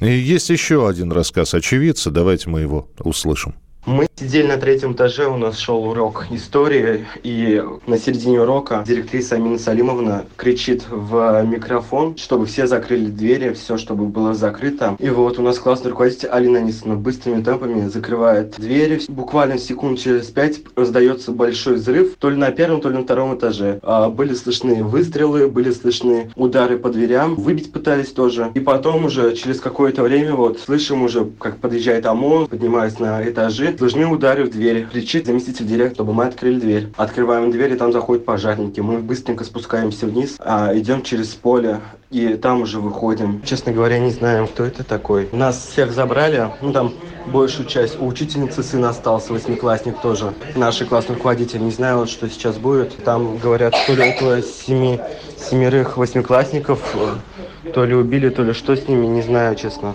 И 0.00 0.10
есть 0.10 0.50
еще 0.50 0.88
один 0.88 1.12
рассказ 1.12 1.54
очевидца. 1.54 2.10
Давайте 2.10 2.50
мы 2.50 2.60
его 2.60 2.88
услышим. 2.98 3.54
Мы 3.86 4.06
сидели 4.16 4.46
на 4.46 4.56
третьем 4.56 4.94
этаже, 4.94 5.26
у 5.26 5.36
нас 5.36 5.58
шел 5.58 5.84
урок 5.84 6.26
истории, 6.30 7.04
и 7.22 7.62
на 7.86 7.98
середине 7.98 8.40
урока 8.40 8.82
директриса 8.86 9.34
Амина 9.34 9.58
Салимовна 9.58 10.24
кричит 10.36 10.84
в 10.88 11.42
микрофон, 11.44 12.16
чтобы 12.16 12.46
все 12.46 12.66
закрыли 12.66 13.10
двери, 13.10 13.52
все, 13.52 13.76
чтобы 13.76 14.06
было 14.06 14.32
закрыто. 14.32 14.96
И 14.98 15.10
вот 15.10 15.38
у 15.38 15.42
нас 15.42 15.58
классный 15.58 15.90
руководитель 15.90 16.28
Алина 16.28 16.60
Анисовна 16.60 16.94
быстрыми 16.94 17.42
темпами 17.42 17.86
закрывает 17.88 18.54
двери. 18.56 19.02
Буквально 19.08 19.58
секунд 19.58 19.98
через 19.98 20.28
пять 20.28 20.60
раздается 20.76 21.32
большой 21.32 21.74
взрыв, 21.74 22.16
то 22.18 22.30
ли 22.30 22.36
на 22.36 22.52
первом, 22.52 22.80
то 22.80 22.88
ли 22.88 22.96
на 22.96 23.02
втором 23.02 23.36
этаже. 23.36 23.80
А, 23.82 24.08
были 24.08 24.32
слышны 24.32 24.82
выстрелы, 24.82 25.46
были 25.46 25.70
слышны 25.72 26.30
удары 26.36 26.78
по 26.78 26.88
дверям, 26.88 27.34
выбить 27.34 27.70
пытались 27.70 28.12
тоже. 28.12 28.50
И 28.54 28.60
потом 28.60 29.04
уже 29.04 29.34
через 29.34 29.60
какое-то 29.60 30.02
время 30.02 30.34
вот 30.34 30.58
слышим 30.58 31.02
уже, 31.02 31.26
как 31.38 31.58
подъезжает 31.58 32.06
ОМОН, 32.06 32.46
поднимаясь 32.46 32.98
на 32.98 33.28
этажи, 33.28 33.73
Слышны 33.78 34.06
удары 34.06 34.44
в 34.44 34.50
дверь. 34.50 34.86
Кричит 34.90 35.26
заместитель 35.26 35.66
директора, 35.66 35.94
чтобы 35.94 36.12
мы 36.12 36.26
открыли 36.26 36.60
дверь. 36.60 36.88
Открываем 36.96 37.50
дверь, 37.50 37.72
и 37.72 37.76
там 37.76 37.92
заходят 37.92 38.24
пожарники. 38.24 38.80
Мы 38.80 38.98
быстренько 38.98 39.44
спускаемся 39.44 40.06
вниз, 40.06 40.36
а 40.38 40.72
идем 40.74 41.02
через 41.02 41.28
поле, 41.28 41.80
и 42.10 42.34
там 42.34 42.62
уже 42.62 42.78
выходим. 42.78 43.42
Честно 43.44 43.72
говоря, 43.72 43.98
не 43.98 44.10
знаем, 44.10 44.46
кто 44.46 44.64
это 44.64 44.84
такой. 44.84 45.28
Нас 45.32 45.68
всех 45.72 45.92
забрали, 45.92 46.50
ну 46.60 46.72
там 46.72 46.92
большую 47.26 47.66
часть. 47.66 48.00
У 48.00 48.06
учительницы 48.06 48.62
сын 48.62 48.84
остался, 48.84 49.32
восьмиклассник 49.32 50.00
тоже. 50.00 50.32
Наш 50.54 50.78
классный 50.84 51.16
руководитель, 51.16 51.60
не 51.60 51.70
знаю, 51.70 51.98
вот, 51.98 52.10
что 52.10 52.28
сейчас 52.28 52.56
будет. 52.56 52.96
Там 53.04 53.38
говорят, 53.38 53.74
то 53.86 53.94
ли 53.94 54.14
около 54.14 54.42
семи, 54.42 55.00
семерых 55.38 55.96
восьмиклассников, 55.96 56.80
э, 56.94 57.70
то 57.72 57.84
ли 57.84 57.94
убили, 57.94 58.28
то 58.28 58.42
ли 58.42 58.52
что 58.52 58.76
с 58.76 58.86
ними, 58.86 59.06
не 59.06 59.22
знаю, 59.22 59.56
честно. 59.56 59.94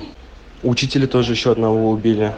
Учителя 0.64 1.08
тоже 1.08 1.34
еще 1.34 1.52
одного 1.52 1.90
убили. 1.90 2.34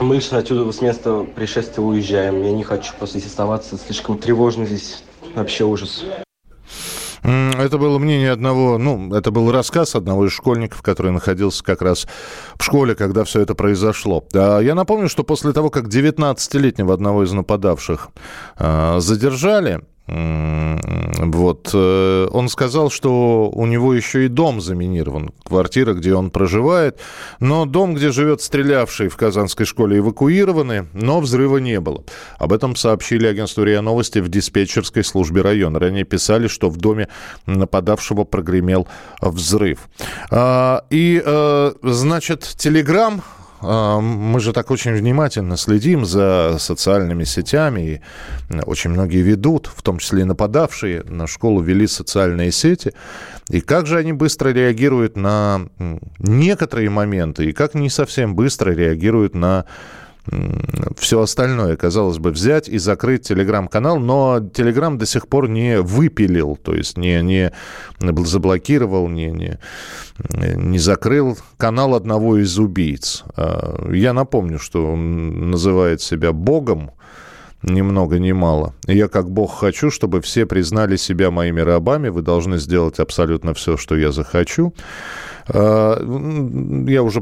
Мы 0.00 0.20
же 0.20 0.36
отсюда 0.36 0.70
с 0.70 0.80
места 0.80 1.26
пришествия 1.34 1.84
уезжаем. 1.84 2.42
Я 2.42 2.52
не 2.52 2.64
хочу 2.64 2.92
просто 2.98 3.18
здесь 3.18 3.30
оставаться. 3.30 3.76
Слишком 3.76 4.18
тревожно 4.18 4.64
здесь. 4.64 5.02
Вообще 5.34 5.64
ужас. 5.64 6.04
Это 7.22 7.78
было 7.78 7.98
мнение 7.98 8.30
одного, 8.30 8.78
ну, 8.78 9.12
это 9.14 9.30
был 9.30 9.50
рассказ 9.50 9.94
одного 9.96 10.26
из 10.26 10.32
школьников, 10.32 10.82
который 10.82 11.10
находился 11.10 11.64
как 11.64 11.82
раз 11.82 12.06
в 12.56 12.64
школе, 12.64 12.94
когда 12.94 13.24
все 13.24 13.40
это 13.40 13.54
произошло. 13.54 14.24
Я 14.32 14.74
напомню, 14.74 15.08
что 15.08 15.24
после 15.24 15.52
того, 15.52 15.68
как 15.68 15.88
19-летнего 15.88 16.94
одного 16.94 17.24
из 17.24 17.32
нападавших 17.32 18.10
а, 18.56 19.00
задержали, 19.00 19.80
вот. 21.18 21.70
Э, 21.74 22.28
он 22.30 22.48
сказал, 22.48 22.90
что 22.90 23.50
у 23.50 23.66
него 23.66 23.92
еще 23.92 24.26
и 24.26 24.28
дом 24.28 24.60
заминирован, 24.60 25.30
квартира, 25.44 25.92
где 25.92 26.14
он 26.14 26.30
проживает. 26.30 27.00
Но 27.40 27.66
дом, 27.66 27.94
где 27.94 28.12
живет 28.12 28.40
стрелявший 28.40 29.08
в 29.08 29.16
Казанской 29.16 29.66
школе, 29.66 29.98
эвакуированы, 29.98 30.86
но 30.92 31.20
взрыва 31.20 31.58
не 31.58 31.80
было. 31.80 32.04
Об 32.38 32.52
этом 32.52 32.76
сообщили 32.76 33.26
агентству 33.26 33.64
РИА 33.64 33.82
Новости 33.82 34.20
в 34.20 34.28
диспетчерской 34.28 35.02
службе 35.02 35.42
района. 35.42 35.80
Ранее 35.80 36.04
писали, 36.04 36.46
что 36.46 36.70
в 36.70 36.76
доме 36.76 37.08
нападавшего 37.46 38.24
прогремел 38.24 38.86
взрыв. 39.20 39.88
А, 40.30 40.84
и, 40.90 41.20
э, 41.24 41.72
значит, 41.82 42.42
Телеграм 42.56 43.22
мы 43.60 44.40
же 44.40 44.52
так 44.52 44.70
очень 44.70 44.92
внимательно 44.92 45.56
следим 45.56 46.04
за 46.04 46.56
социальными 46.58 47.24
сетями, 47.24 47.80
и 47.80 48.00
очень 48.66 48.90
многие 48.90 49.22
ведут, 49.22 49.70
в 49.74 49.82
том 49.82 49.98
числе 49.98 50.22
и 50.22 50.24
нападавшие 50.24 51.02
на 51.04 51.26
школу, 51.26 51.60
вели 51.60 51.86
социальные 51.86 52.52
сети. 52.52 52.92
И 53.48 53.60
как 53.60 53.86
же 53.86 53.98
они 53.98 54.12
быстро 54.12 54.50
реагируют 54.50 55.16
на 55.16 55.68
некоторые 56.18 56.90
моменты, 56.90 57.46
и 57.46 57.52
как 57.52 57.74
не 57.74 57.90
совсем 57.90 58.34
быстро 58.34 58.72
реагируют 58.72 59.34
на 59.34 59.64
все 60.96 61.20
остальное, 61.20 61.76
казалось 61.76 62.18
бы, 62.18 62.30
взять 62.30 62.68
и 62.68 62.78
закрыть 62.78 63.28
телеграм-канал, 63.28 63.98
но 63.98 64.40
телеграм 64.40 64.98
до 64.98 65.06
сих 65.06 65.28
пор 65.28 65.48
не 65.48 65.80
выпилил, 65.80 66.56
то 66.56 66.74
есть 66.74 66.96
не, 66.96 67.22
не 67.22 67.52
заблокировал, 68.00 69.08
не, 69.08 69.30
не, 69.30 69.58
не 70.56 70.78
закрыл 70.78 71.38
канал 71.56 71.94
одного 71.94 72.38
из 72.38 72.58
убийц. 72.58 73.24
А, 73.36 73.90
я 73.92 74.12
напомню, 74.12 74.58
что 74.58 74.92
он 74.92 75.50
называет 75.50 76.00
себя 76.00 76.32
богом, 76.32 76.90
ни 77.62 77.82
много 77.82 78.18
ни 78.18 78.32
мало. 78.32 78.74
Я 78.86 79.08
как 79.08 79.30
Бог 79.30 79.58
хочу, 79.58 79.90
чтобы 79.90 80.20
все 80.20 80.46
признали 80.46 80.96
себя 80.96 81.30
моими 81.30 81.60
рабами. 81.60 82.08
Вы 82.08 82.22
должны 82.22 82.58
сделать 82.58 83.00
абсолютно 83.00 83.52
все, 83.52 83.76
что 83.76 83.96
я 83.96 84.12
захочу. 84.12 84.72
А, 85.48 85.98
я 86.88 87.02
уже 87.02 87.20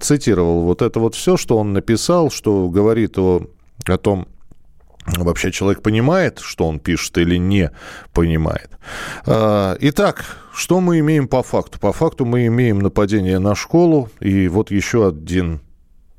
цитировал 0.00 0.62
вот 0.62 0.82
это 0.82 1.00
вот 1.00 1.14
все, 1.14 1.36
что 1.36 1.58
он 1.58 1.72
написал, 1.72 2.30
что 2.30 2.68
говорит 2.68 3.18
о, 3.18 3.42
о 3.86 3.98
том, 3.98 4.28
вообще 5.06 5.52
человек 5.52 5.82
понимает, 5.82 6.38
что 6.40 6.66
он 6.66 6.78
пишет 6.78 7.18
или 7.18 7.36
не 7.36 7.70
понимает. 8.12 8.70
А, 9.26 9.76
итак, 9.80 10.24
что 10.54 10.80
мы 10.80 10.98
имеем 11.00 11.28
по 11.28 11.42
факту? 11.42 11.78
По 11.78 11.92
факту 11.92 12.24
мы 12.24 12.46
имеем 12.46 12.78
нападение 12.80 13.38
на 13.38 13.54
школу, 13.54 14.10
и 14.20 14.48
вот 14.48 14.70
еще 14.70 15.08
один 15.08 15.60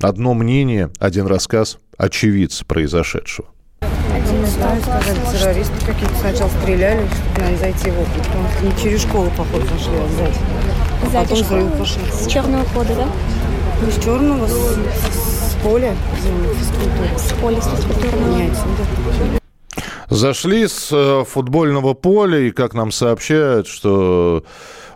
одно 0.01 0.33
мнение, 0.33 0.91
один 0.99 1.25
рассказ 1.25 1.79
очевидца 1.97 2.65
произошедшего. 2.65 3.49
Не 3.81 4.45
знаю, 4.45 4.81
сказали, 4.81 5.37
террористы 5.37 5.85
какие-то 5.85 6.15
сначала 6.15 6.49
стреляли, 6.61 7.07
чтобы 7.07 7.57
зайти 7.57 7.89
в 7.89 7.99
окна. 7.99 8.23
Не 8.61 8.81
через 8.81 9.01
школу, 9.01 9.31
походу, 9.35 9.65
зашли, 9.65 9.95
а 9.95 10.07
сзади. 10.09 10.76
А 11.03 11.09
Сзади 11.09 11.29
потом 11.29 11.43
школы? 11.43 11.61
взрыв 11.61 11.77
пошел. 11.77 12.01
С 12.11 12.27
черного 12.27 12.65
хода, 12.65 12.95
да? 12.95 13.07
Ну, 13.81 13.91
с 13.91 14.03
черного, 14.03 14.47
с, 14.47 14.51
с 14.51 15.55
поля. 15.63 15.95
С 17.17 17.33
поля, 17.41 17.61
с 17.61 17.67
физкультурного. 17.67 18.35
Не 18.35 18.47
отсюда. 18.47 19.39
Зашли 20.09 20.67
с 20.67 20.89
э, 20.91 21.23
футбольного 21.25 21.93
поля, 21.93 22.39
и, 22.39 22.51
как 22.51 22.73
нам 22.73 22.91
сообщают, 22.91 23.67
что 23.67 24.43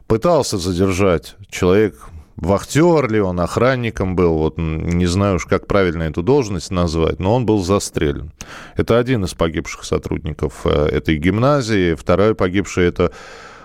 пытался 0.08 0.58
задержать 0.58 1.36
человек, 1.50 1.96
вахтер 2.38 3.12
ли 3.12 3.20
он, 3.20 3.40
охранником 3.40 4.16
был, 4.16 4.38
вот 4.38 4.58
не 4.58 5.06
знаю 5.06 5.36
уж, 5.36 5.46
как 5.46 5.68
правильно 5.68 6.04
эту 6.04 6.24
должность 6.24 6.72
назвать, 6.72 7.20
но 7.20 7.36
он 7.36 7.46
был 7.46 7.62
застрелен. 7.62 8.32
Это 8.78 8.98
один 8.98 9.26
из 9.26 9.34
погибших 9.34 9.84
сотрудников 9.84 10.62
э, 10.66 10.88
этой 10.88 11.18
гимназии. 11.18 11.94
Второй 11.94 12.34
погибший– 12.34 12.86
это 12.88 13.12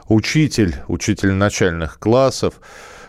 учитель, 0.08 0.74
учитель 0.88 1.32
начальных 1.32 1.98
классов. 1.98 2.54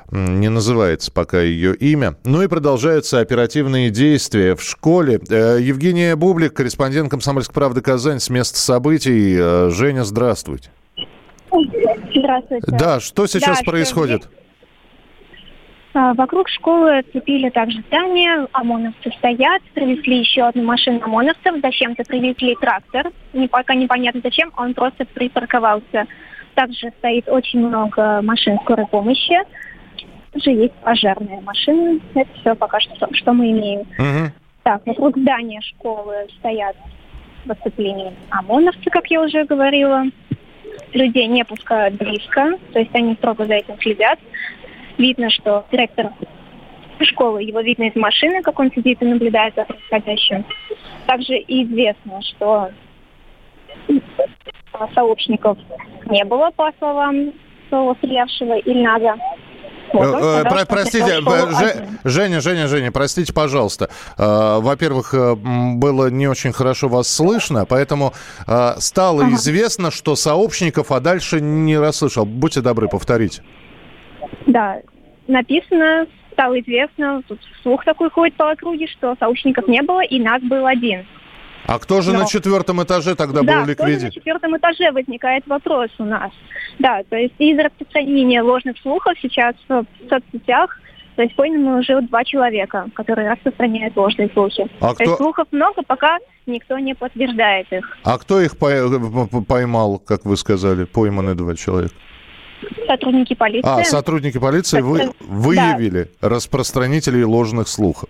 Не 0.09 0.47
называется 0.49 1.11
пока 1.11 1.41
ее 1.41 1.75
имя. 1.75 2.15
Ну 2.23 2.41
и 2.41 2.47
продолжаются 2.47 3.19
оперативные 3.19 3.89
действия 3.89 4.55
в 4.55 4.63
школе. 4.63 5.19
Э, 5.29 5.57
Евгения 5.59 6.15
Бублик, 6.15 6.53
корреспондент 6.53 7.11
«Комсомольской 7.11 7.53
правды» 7.53 7.81
Казань 7.81 8.19
с 8.19 8.29
места 8.29 8.57
событий. 8.57 9.35
Э, 9.37 9.69
Женя, 9.69 10.05
здравствуйте. 10.05 10.71
Здравствуйте. 11.51 12.65
Да, 12.67 12.99
что 13.01 13.27
сейчас 13.27 13.59
Да, 13.59 13.63
происходит? 13.65 14.29
А, 15.93 16.13
Вокруг 16.13 16.47
школы 16.47 16.99
оцепили 16.99 17.49
также 17.49 17.81
здание, 17.87 18.47
ОМОНовцы 18.51 19.11
стоят, 19.17 19.63
привезли 19.73 20.19
еще 20.19 20.43
одну 20.43 20.63
машину 20.63 21.01
ОМОНовцев, 21.03 21.55
зачем-то 21.61 22.03
привезли 22.03 22.55
трактор, 22.61 23.11
не, 23.33 23.47
пока 23.47 23.73
непонятно 23.73 24.21
зачем, 24.23 24.51
он 24.57 24.73
просто 24.73 25.05
припарковался. 25.05 26.05
Также 26.57 26.91
стоит 26.97 27.29
очень 27.29 27.59
много 27.59 28.19
машин 28.23 28.57
скорой 28.63 28.87
помощи, 28.87 29.37
также 30.31 30.49
есть 30.49 30.73
пожарные 30.81 31.39
машины, 31.41 32.01
это 32.15 32.29
все 32.39 32.55
пока 32.55 32.79
что, 32.79 33.07
что 33.13 33.31
мы 33.31 33.51
имеем. 33.51 33.81
Мгм. 33.99 34.31
Так, 34.63 34.81
вокруг 34.87 35.15
здания 35.19 35.61
школы 35.61 36.15
стоят 36.39 36.75
в 37.45 37.51
оцеплении 37.51 38.11
ОМОНовцы, 38.31 38.89
как 38.89 39.05
я 39.11 39.21
уже 39.21 39.45
говорила. 39.45 40.05
Людей 40.93 41.27
не 41.27 41.45
пускают 41.45 41.93
близко, 41.93 42.57
то 42.73 42.79
есть 42.79 42.95
они 42.95 43.13
строго 43.13 43.45
за 43.45 43.53
этим 43.53 43.79
следят. 43.79 44.17
Видно, 44.97 45.29
что 45.29 45.63
директор 45.71 46.09
школы, 47.01 47.43
его 47.43 47.61
видно 47.61 47.83
из 47.83 47.95
машины, 47.95 48.41
как 48.41 48.57
он 48.57 48.71
сидит 48.71 48.99
и 49.03 49.05
наблюдает 49.05 49.53
за 49.53 49.63
происходящим. 49.63 50.43
Также 51.05 51.35
известно, 51.35 52.19
что 52.23 52.71
сообщников 54.93 55.57
не 56.09 56.23
было, 56.25 56.51
по 56.55 56.71
словам 56.79 57.33
стрелявшего 57.67 58.57
Ильназа. 58.59 59.15
Вот 59.93 60.01
он 60.05 60.15
Э, 60.15 60.19
сказал, 60.19 60.43
про- 60.43 60.65
Простите, 60.65 61.11
э, 61.11 61.17
один. 61.17 61.99
Женя, 62.03 62.41
Женя, 62.41 62.67
Женя, 62.67 62.91
простите, 62.91 63.31
пожалуйста. 63.33 63.89
Э, 64.17 64.59
Во-первых, 64.59 65.13
было 65.37 66.09
не 66.09 66.27
очень 66.27 66.51
хорошо 66.51 66.89
вас 66.89 67.07
слышно, 67.07 67.65
поэтому 67.65 68.13
стало 68.77 69.23
Ага. 69.23 69.35
известно, 69.35 69.89
что 69.91 70.15
сообщников, 70.15 70.91
а 70.91 70.99
дальше 70.99 71.39
не 71.41 71.77
расслышал. 71.77 72.25
Будьте 72.25 72.61
добры, 72.61 72.89
повторите. 72.89 73.43
Да, 74.45 74.77
написано, 75.27 76.05
стало 76.33 76.59
известно, 76.59 77.21
тут 77.27 77.39
слух 77.63 77.83
такой 77.85 78.09
ходит 78.09 78.35
по 78.35 78.51
округе, 78.51 78.87
что 78.87 79.15
сообщников 79.19 79.67
не 79.67 79.81
было, 79.81 80.01
и 80.03 80.19
нас 80.19 80.41
был 80.43 80.65
один. 80.65 81.05
А 81.67 81.79
кто 81.79 82.01
же 82.01 82.13
Но- 82.13 82.19
на 82.19 82.25
четвертом 82.25 82.81
этаже 82.81 83.15
тогда 83.15 83.41
да, 83.43 83.65
был 83.65 83.75
тоже 83.75 83.99
на 84.05 84.11
четвертом 84.11 84.55
этаже 84.57 84.91
возникает 84.91 85.45
вопрос 85.47 85.89
у 85.99 86.05
нас. 86.05 86.31
Да, 86.79 87.01
то 87.09 87.15
есть 87.17 87.33
из 87.39 87.57
распространения 87.59 88.41
ложных 88.41 88.77
слухов 88.79 89.13
сейчас 89.21 89.55
в 89.67 89.83
соцсетях, 90.09 90.79
то 91.17 91.23
есть 91.23 91.35
пойманы 91.35 91.79
уже 91.79 92.01
два 92.03 92.23
человека, 92.23 92.87
которые 92.93 93.31
распространяют 93.31 93.97
ложные 93.97 94.29
слухи. 94.33 94.67
А 94.79 94.89
То 94.89 94.93
кто- 94.95 95.03
есть 95.03 95.17
слухов 95.17 95.47
много, 95.51 95.81
пока 95.85 96.17
никто 96.45 96.79
не 96.79 96.93
подтверждает 96.93 97.67
их. 97.73 97.97
А 98.03 98.17
кто 98.17 98.39
их 98.39 98.57
п- 98.57 99.27
поймал, 99.47 99.99
как 99.99 100.23
вы 100.25 100.37
сказали, 100.37 100.85
пойманы 100.85 101.35
два 101.35 101.55
человека? 101.55 101.93
Сотрудники 102.87 103.35
полиции. 103.35 103.69
А, 103.69 103.83
сотрудники 103.83 104.37
полиции 104.39 104.81
вы, 104.81 104.99
Так, 104.99 105.11
выявили 105.19 106.09
распространителей 106.21 107.23
ложных 107.23 107.67
слухов. 107.67 108.09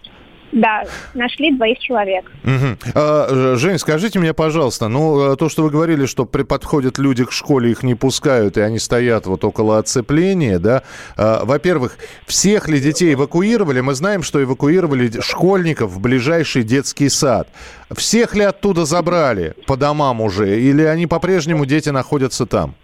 Да, 0.51 0.83
нашли 1.13 1.51
двоих 1.51 1.77
человек. 1.79 2.31
Мгм. 2.43 2.77
А, 2.95 3.55
Жень, 3.57 3.77
скажите 3.77 4.19
мне, 4.19 4.33
пожалуйста, 4.33 4.87
ну, 4.87 5.33
э, 5.33 5.35
то, 5.35 5.49
что 5.49 5.63
вы 5.63 5.69
говорили, 5.69 6.05
что 6.05 6.25
при 6.25 6.43
подходят 6.43 6.97
люди 6.97 7.25
к 7.25 7.31
школе, 7.31 7.71
их 7.71 7.83
не 7.83 7.95
пускают, 7.95 8.57
и 8.57 8.61
они 8.61 8.79
стоят 8.79 9.25
вот 9.25 9.43
около 9.43 9.77
оцепления, 9.77 10.57
да, 10.59 10.83
а, 11.17 11.43
во-первых, 11.43 11.97
всех 12.25 12.69
ли 12.69 12.79
детей 12.79 13.13
эвакуировали? 13.13 13.81
Мы 13.81 13.93
знаем, 13.93 14.23
что 14.23 14.41
эвакуировали 14.41 15.19
школьников 15.19 15.91
в 15.91 15.99
ближайший 15.99 16.63
детский 16.63 17.09
сад. 17.09 17.49
Всех 17.91 18.33
ли 18.33 18.43
оттуда 18.43 18.85
забрали 18.85 19.53
по 19.65 19.75
домам 19.75 20.21
уже, 20.21 20.59
или 20.59 20.83
они 20.83 21.07
по-прежнему, 21.07 21.65
дети, 21.65 21.89
находятся 21.89 22.45
там? 22.45 22.75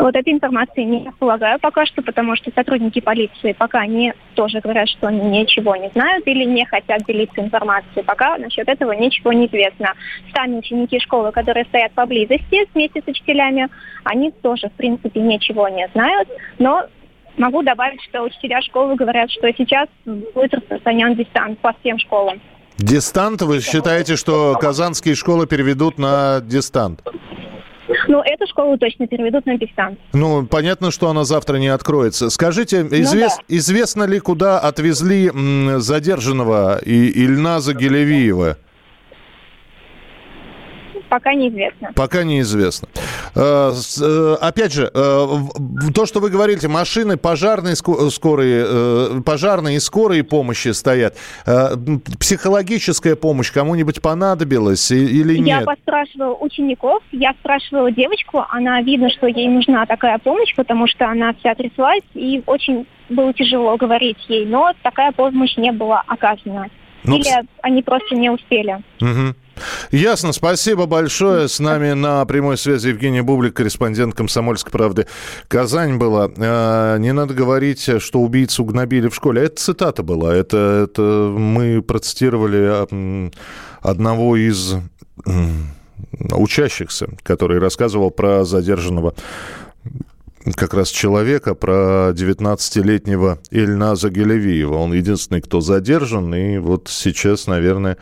Вот 0.00 0.14
этой 0.14 0.32
информации 0.32 0.82
не 0.82 1.06
располагаю 1.06 1.58
пока 1.60 1.86
что, 1.86 2.02
потому 2.02 2.36
что 2.36 2.50
сотрудники 2.54 3.00
полиции 3.00 3.52
пока 3.52 3.86
не 3.86 4.14
тоже 4.34 4.60
говорят, 4.60 4.88
что 4.88 5.08
они 5.08 5.20
ничего 5.20 5.76
не 5.76 5.88
знают 5.90 6.26
или 6.26 6.44
не 6.44 6.64
хотят 6.66 7.04
делиться 7.06 7.40
информацией. 7.40 8.04
Пока 8.04 8.36
насчет 8.38 8.68
этого 8.68 8.92
ничего 8.92 9.32
не 9.32 9.46
известно. 9.46 9.92
Сами 10.34 10.58
ученики 10.58 10.98
школы, 11.00 11.32
которые 11.32 11.64
стоят 11.66 11.92
поблизости 11.92 12.68
вместе 12.74 13.02
с 13.02 13.08
учителями, 13.08 13.68
они 14.04 14.30
тоже, 14.30 14.68
в 14.68 14.72
принципе, 14.72 15.20
ничего 15.20 15.68
не 15.68 15.88
знают, 15.88 16.28
но 16.58 16.86
Могу 17.38 17.62
добавить, 17.62 18.02
что 18.02 18.22
учителя 18.22 18.60
школы 18.62 18.96
говорят, 18.96 19.30
что 19.30 19.48
сейчас 19.56 19.88
будет 20.04 20.52
распространен 20.54 21.14
дистант 21.14 21.58
по 21.60 21.72
всем 21.80 21.96
школам. 21.98 22.40
Дистант, 22.78 23.42
вы 23.42 23.60
считаете, 23.60 24.16
что 24.16 24.56
казанские 24.60 25.14
школы 25.14 25.46
переведут 25.46 25.98
на 25.98 26.40
дистант? 26.40 27.00
Ну, 28.08 28.20
эту 28.22 28.46
школу 28.46 28.76
точно 28.78 29.06
переведут 29.06 29.46
на 29.46 29.56
дистант. 29.58 29.98
Ну, 30.12 30.46
понятно, 30.46 30.90
что 30.90 31.08
она 31.08 31.24
завтра 31.24 31.56
не 31.56 31.68
откроется. 31.68 32.30
Скажите, 32.30 32.82
Ну 32.82 32.88
извес- 32.88 33.36
да. 33.38 33.44
известно 33.48 34.04
ли, 34.04 34.18
куда 34.20 34.58
отвезли 34.58 35.30
задержанного 35.80 36.78
и 36.84 37.08
Ильназа 37.24 37.74
Гелевиева? 37.74 38.56
Пока 41.08 41.34
неизвестно. 41.34 41.92
Пока 41.94 42.22
неизвестно. 42.22 42.88
Э, 43.34 43.72
э, 44.00 44.36
Опять 44.40 44.72
же, 44.72 44.90
э, 44.92 45.26
то, 45.94 46.06
что 46.06 46.20
вы 46.20 46.30
говорите, 46.30 46.68
машины 46.68 47.16
пожарные, 47.16 47.74
ско- 47.74 48.10
скорые, 48.10 49.22
пожарные 49.22 49.76
и 49.76 49.80
скорые 49.80 50.24
помощи 50.24 50.68
стоят. 50.68 51.16
Психологическая 52.20 53.16
помощь 53.16 53.52
кому-нибудь 53.52 54.02
понадобилась 54.02 54.90
или 54.90 55.34
Я 55.38 55.58
нет? 55.58 55.64
поспрашивала 55.64 56.34
учеников, 56.34 57.02
я 57.12 57.32
спрашивала 57.40 57.90
девочку, 57.90 58.44
она 58.50 58.80
видно, 58.82 59.10
что 59.10 59.26
ей 59.26 59.48
нужна 59.48 59.86
такая 59.86 60.18
помощь, 60.18 60.54
потому 60.54 60.86
что 60.86 61.08
она 61.08 61.32
вся 61.34 61.54
тряслась, 61.54 62.02
и 62.14 62.42
очень 62.46 62.86
было 63.08 63.32
тяжело 63.32 63.76
говорить 63.76 64.18
ей, 64.28 64.46
но 64.46 64.72
такая 64.82 65.12
помощь 65.12 65.56
не 65.56 65.72
была 65.72 66.02
оказана. 66.06 66.66
Ну, 67.04 67.16
Или 67.16 67.28
они 67.62 67.82
просто 67.82 68.14
не 68.16 68.28
успели. 68.30 68.82
Мгм. 69.00 69.34
Ясно, 69.90 70.32
спасибо 70.32 70.86
большое. 70.86 71.48
С 71.48 71.60
нами 71.60 71.92
на 71.92 72.24
прямой 72.24 72.58
связи 72.58 72.88
Евгения 72.88 73.22
Бублик, 73.22 73.54
корреспондент 73.54 74.14
«Комсомольской 74.14 74.72
правды». 74.72 75.06
Казань 75.48 75.96
была. 75.96 76.30
Э, 76.36 76.96
Не 76.98 77.12
надо 77.12 77.34
говорить, 77.34 77.88
что 78.00 78.20
убийцу 78.20 78.64
гнобили 78.64 79.08
в 79.08 79.14
школе. 79.14 79.44
Это 79.44 79.56
цитата 79.56 80.02
была. 80.02 80.34
Это, 80.34 80.88
это 80.88 81.02
мы 81.36 81.82
процитировали 81.82 82.68
а, 82.68 83.30
одного 83.80 84.36
из 84.36 84.74
учащихся, 86.30 87.08
который 87.22 87.58
рассказывал 87.58 88.10
про 88.10 88.44
задержанного 88.44 89.14
как 90.56 90.74
раз 90.74 90.88
человека, 90.88 91.54
про 91.54 92.12
19-летнего 92.12 93.38
Ильназа 93.50 94.10
Гелевиева. 94.10 94.74
Он 94.74 94.92
единственный, 94.92 95.42
кто 95.42 95.60
задержан, 95.60 96.34
и 96.34 96.58
вот 96.58 96.88
сейчас, 96.88 97.46
наверное, 97.46 97.98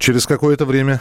через 0.00 0.26
какое-то 0.26 0.64
время 0.64 1.00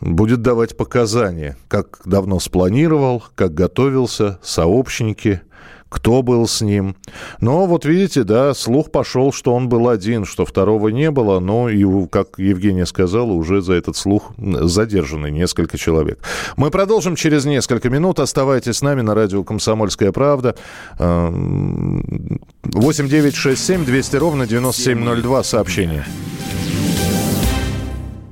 будет 0.00 0.42
давать 0.42 0.76
показания, 0.76 1.56
как 1.68 2.00
давно 2.04 2.40
спланировал, 2.40 3.22
как 3.34 3.54
готовился, 3.54 4.38
сообщники, 4.42 5.42
кто 5.90 6.22
был 6.22 6.48
с 6.48 6.62
ним. 6.62 6.96
Но 7.40 7.66
вот 7.66 7.84
видите, 7.84 8.24
да, 8.24 8.54
слух 8.54 8.90
пошел, 8.90 9.32
что 9.32 9.54
он 9.54 9.68
был 9.68 9.88
один, 9.88 10.24
что 10.24 10.46
второго 10.46 10.88
не 10.88 11.10
было, 11.10 11.40
но, 11.40 11.68
и, 11.68 11.84
как 12.08 12.38
Евгения 12.38 12.86
сказала, 12.86 13.32
уже 13.32 13.60
за 13.60 13.74
этот 13.74 13.96
слух 13.96 14.32
задержаны 14.38 15.30
несколько 15.30 15.76
человек. 15.78 16.18
Мы 16.56 16.70
продолжим 16.70 17.16
через 17.16 17.44
несколько 17.44 17.90
минут. 17.90 18.18
Оставайтесь 18.18 18.78
с 18.78 18.82
нами 18.82 19.02
на 19.02 19.14
радио 19.14 19.44
«Комсомольская 19.44 20.10
правда». 20.10 20.56
8 20.98 23.08
9 23.08 23.34
6 23.34 23.64
7 23.64 23.84
200 23.84 24.16
ровно 24.16 24.46
9702 24.46 25.44
сообщение. 25.44 26.04